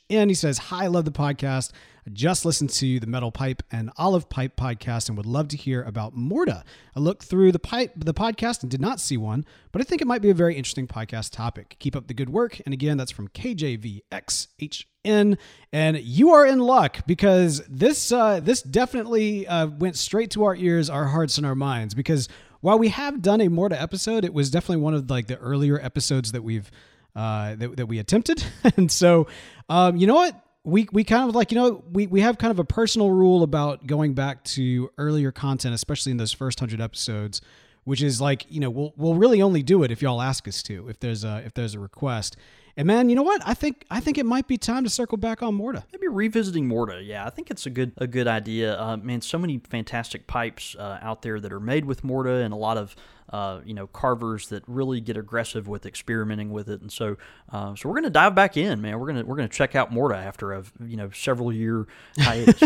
[0.09, 0.29] JVXHN.
[0.29, 1.71] He says, Hi, I love the podcast.
[2.05, 5.57] I just listened to the Metal Pipe and Olive Pipe podcast and would love to
[5.57, 6.63] hear about Morta.
[6.95, 9.43] I looked through the pipe the podcast and did not see one,
[9.73, 11.75] but I think it might be a very interesting podcast topic.
[11.79, 12.61] Keep up the good work.
[12.65, 15.37] And again, that's from KJVXHN.
[15.73, 20.55] And you are in luck because this uh, this definitely uh, went straight to our
[20.55, 21.93] ears, our hearts, and our minds.
[21.93, 22.29] Because
[22.61, 25.77] while we have done a Morta episode, it was definitely one of like the earlier
[25.81, 26.71] episodes that we've
[27.17, 28.43] uh, that, that we attempted.
[28.77, 29.27] and so,
[29.69, 30.39] um, you know what?
[30.63, 33.41] We, we kind of like, you know, we, we have kind of a personal rule
[33.41, 37.41] about going back to earlier content, especially in those first hundred episodes,
[37.85, 40.61] which is like, you know, we'll, we'll really only do it if y'all ask us
[40.63, 42.37] to, if there's a, if there's a request.
[42.75, 43.41] And man, you know what?
[43.43, 45.85] I think, I think it might be time to circle back on Morta.
[45.91, 47.01] Maybe revisiting Morta.
[47.01, 48.79] Yeah, I think it's a good a good idea.
[48.79, 52.53] Uh, man, so many fantastic pipes uh, out there that are made with Morta, and
[52.53, 52.95] a lot of
[53.29, 56.81] uh, you know carvers that really get aggressive with experimenting with it.
[56.81, 57.17] And so,
[57.51, 58.99] uh, so we're gonna dive back in, man.
[58.99, 61.87] We're gonna we're gonna check out Morta after a you know several year
[62.19, 62.61] hiatus.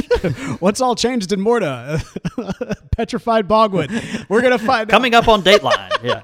[0.60, 2.04] What's all changed in Morta?
[2.96, 3.92] Petrified Bogwood.
[4.30, 4.90] We're going to find out.
[4.90, 5.90] Coming up on Dateline.
[6.04, 6.24] Yeah.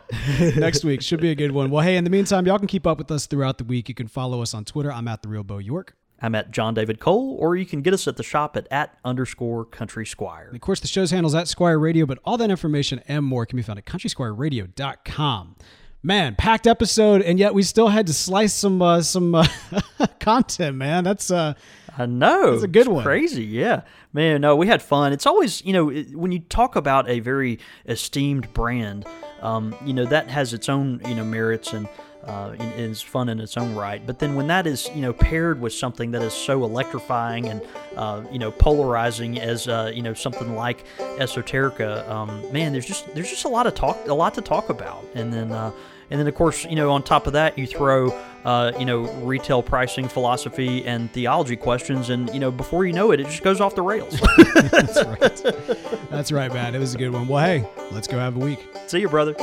[0.59, 1.01] next week.
[1.01, 1.69] Should be a good one.
[1.69, 3.89] Well, hey, in the meantime, y'all can keep up with us throughout the week.
[3.89, 4.91] You can follow us on Twitter.
[4.91, 5.95] I'm at the real Bo York.
[6.21, 8.97] I'm at John David Cole, or you can get us at the shop at at
[9.05, 10.47] underscore country squire.
[10.47, 13.45] And of course, the show's handles at Squire Radio, but all that information and more
[13.45, 15.55] can be found at countrysquireradio.com.
[16.03, 19.47] Man, packed episode, and yet we still had to slice some uh, some uh,
[20.19, 20.77] content.
[20.77, 21.53] Man, that's uh,
[21.97, 22.51] I know.
[22.51, 23.03] That's a good It's one.
[23.03, 23.81] Crazy, yeah.
[24.13, 25.11] Man, no, we had fun.
[25.11, 29.05] It's always, you know, when you talk about a very esteemed brand,
[29.41, 31.89] um, you know, that has its own, you know, merits and
[32.23, 34.05] uh, and is fun in its own right.
[34.05, 37.61] But then when that is, you know, paired with something that is so electrifying and,
[37.95, 43.13] uh, you know, polarizing as, uh, you know, something like Esoterica, um, man, there's just
[43.15, 45.05] there's just a lot of talk, a lot to talk about.
[45.15, 45.71] And then, uh,
[46.09, 48.09] and then of course, you know, on top of that, you throw,
[48.45, 53.11] uh, you know, retail pricing philosophy and theology questions, and you know, before you know
[53.11, 54.17] it, it just goes off the rails.
[54.71, 56.09] that's right.
[56.09, 56.75] That's right, man.
[56.75, 57.27] It was a good one.
[57.27, 58.65] Well, hey, let's go have a week.
[58.87, 59.35] See you, brother.